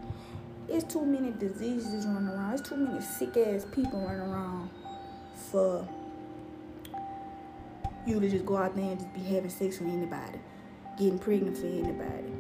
it's 0.68 0.92
too 0.92 1.06
many 1.06 1.32
diseases 1.32 2.06
running 2.06 2.30
around. 2.30 2.60
It's 2.60 2.68
too 2.68 2.76
many 2.76 3.02
sick 3.02 3.38
ass 3.38 3.66
people 3.72 4.02
running 4.02 4.22
around 4.22 4.70
for 5.52 5.88
you 8.06 8.20
to 8.20 8.30
just 8.30 8.46
go 8.46 8.58
out 8.58 8.76
there 8.76 8.86
and 8.86 9.00
just 9.00 9.14
be 9.14 9.22
having 9.22 9.50
sex 9.50 9.80
with 9.80 9.90
anybody, 9.90 10.40
getting 10.98 11.20
pregnant 11.20 11.58
for 11.58 11.68
anybody. 11.68 12.34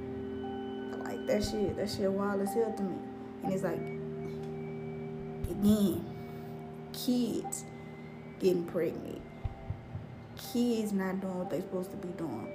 Like 1.03 1.25
that 1.27 1.43
shit, 1.43 1.77
that 1.77 1.89
shit 1.89 2.11
wild 2.11 2.41
as 2.41 2.53
hell 2.53 2.73
to 2.75 2.83
me. 2.83 2.97
And 3.43 3.53
it's 3.53 3.63
like, 3.63 3.79
again, 5.49 6.05
kids 6.93 7.65
getting 8.39 8.65
pregnant, 8.65 9.21
kids 10.53 10.91
not 10.91 11.19
doing 11.21 11.37
what 11.37 11.49
they're 11.49 11.61
supposed 11.61 11.91
to 11.91 11.97
be 11.97 12.09
doing. 12.09 12.51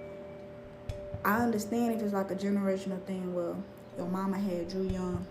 I 1.25 1.38
understand 1.38 1.94
if 1.94 2.03
it's 2.03 2.12
like 2.12 2.31
a 2.31 2.35
generational 2.35 3.03
thing 3.05 3.35
where 3.35 3.55
your 3.97 4.07
mama 4.07 4.38
had 4.38 4.73
you 4.73 4.83
young, 4.83 5.27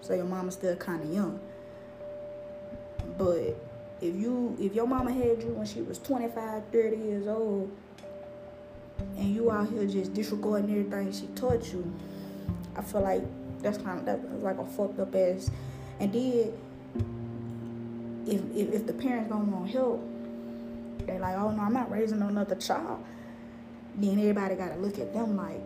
so 0.00 0.14
your 0.14 0.26
mama's 0.26 0.54
still 0.54 0.76
kind 0.76 1.02
of 1.02 1.12
young. 1.12 1.40
But 3.18 3.56
if 4.00 4.14
you 4.14 4.56
if 4.60 4.74
your 4.74 4.86
mama 4.86 5.12
had 5.12 5.42
you 5.42 5.50
when 5.54 5.66
she 5.66 5.80
was 5.80 5.98
25 5.98 6.64
30 6.70 6.96
years 6.96 7.26
old 7.26 7.70
and 9.16 9.34
you 9.34 9.50
out 9.50 9.68
here 9.68 9.86
just 9.86 10.12
disregarding 10.12 10.70
everything 10.70 11.12
she 11.12 11.26
taught 11.34 11.72
you 11.72 11.92
i 12.76 12.82
feel 12.82 13.00
like 13.00 13.22
that's 13.62 13.78
kind 13.78 13.98
of 13.98 14.04
that's 14.04 14.22
like 14.42 14.58
a 14.58 14.64
fucked 14.64 14.98
up 15.00 15.14
ass 15.14 15.50
and 16.00 16.12
then 16.12 16.52
if, 18.26 18.40
if, 18.54 18.74
if 18.74 18.86
the 18.86 18.92
parents 18.92 19.30
don't 19.30 19.50
want 19.50 19.70
help 19.70 20.02
they're 21.06 21.18
like 21.18 21.36
oh 21.36 21.50
no 21.50 21.62
i'm 21.62 21.72
not 21.72 21.90
raising 21.90 22.22
another 22.22 22.54
child 22.54 23.02
then 23.96 24.18
everybody 24.18 24.54
gotta 24.54 24.76
look 24.76 24.98
at 24.98 25.12
them 25.12 25.36
like 25.36 25.60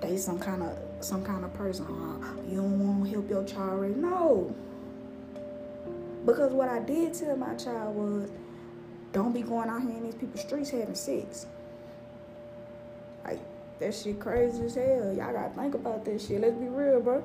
they 0.00 0.16
some 0.16 0.38
kind 0.38 0.62
of 0.62 0.76
some 1.00 1.24
kind 1.24 1.44
of 1.44 1.52
person 1.54 1.86
oh, 1.88 2.42
you 2.48 2.56
don't 2.56 2.78
want 2.78 3.04
to 3.04 3.10
help 3.10 3.30
your 3.30 3.44
child 3.44 3.80
raise 3.80 3.96
no 3.96 4.54
because 6.24 6.52
what 6.52 6.68
I 6.68 6.78
did 6.78 7.14
tell 7.14 7.36
my 7.36 7.54
child 7.54 7.96
was, 7.96 8.30
don't 9.12 9.32
be 9.32 9.42
going 9.42 9.68
out 9.68 9.82
here 9.82 9.90
in 9.90 10.04
these 10.04 10.14
people's 10.14 10.40
streets 10.40 10.70
having 10.70 10.94
sex. 10.94 11.46
Like, 13.24 13.40
that 13.80 13.94
shit 13.94 14.20
crazy 14.20 14.64
as 14.64 14.74
hell. 14.74 15.12
Y'all 15.16 15.32
gotta 15.32 15.52
think 15.54 15.74
about 15.74 16.04
that 16.04 16.20
shit. 16.20 16.40
Let's 16.40 16.54
be 16.54 16.66
real, 16.66 17.00
bro. 17.00 17.24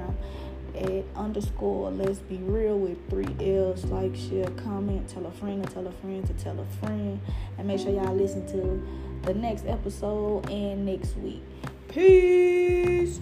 at 0.81 1.05
underscore 1.15 1.91
Let's 1.91 2.19
Be 2.19 2.37
Real 2.37 2.77
with 2.77 2.97
three 3.09 3.35
L's. 3.39 3.85
Like, 3.85 4.15
share, 4.15 4.49
comment, 4.51 5.07
tell 5.07 5.25
a 5.25 5.31
friend 5.31 5.63
to 5.65 5.73
tell 5.73 5.87
a 5.87 5.91
friend 5.91 6.25
to 6.27 6.33
tell 6.33 6.59
a 6.59 6.65
friend. 6.85 7.19
And 7.57 7.67
make 7.67 7.79
sure 7.79 7.91
y'all 7.91 8.15
listen 8.15 8.45
to 8.47 9.27
the 9.27 9.33
next 9.33 9.65
episode 9.65 10.49
and 10.49 10.85
next 10.85 11.15
week. 11.17 11.43
Peace. 11.87 13.19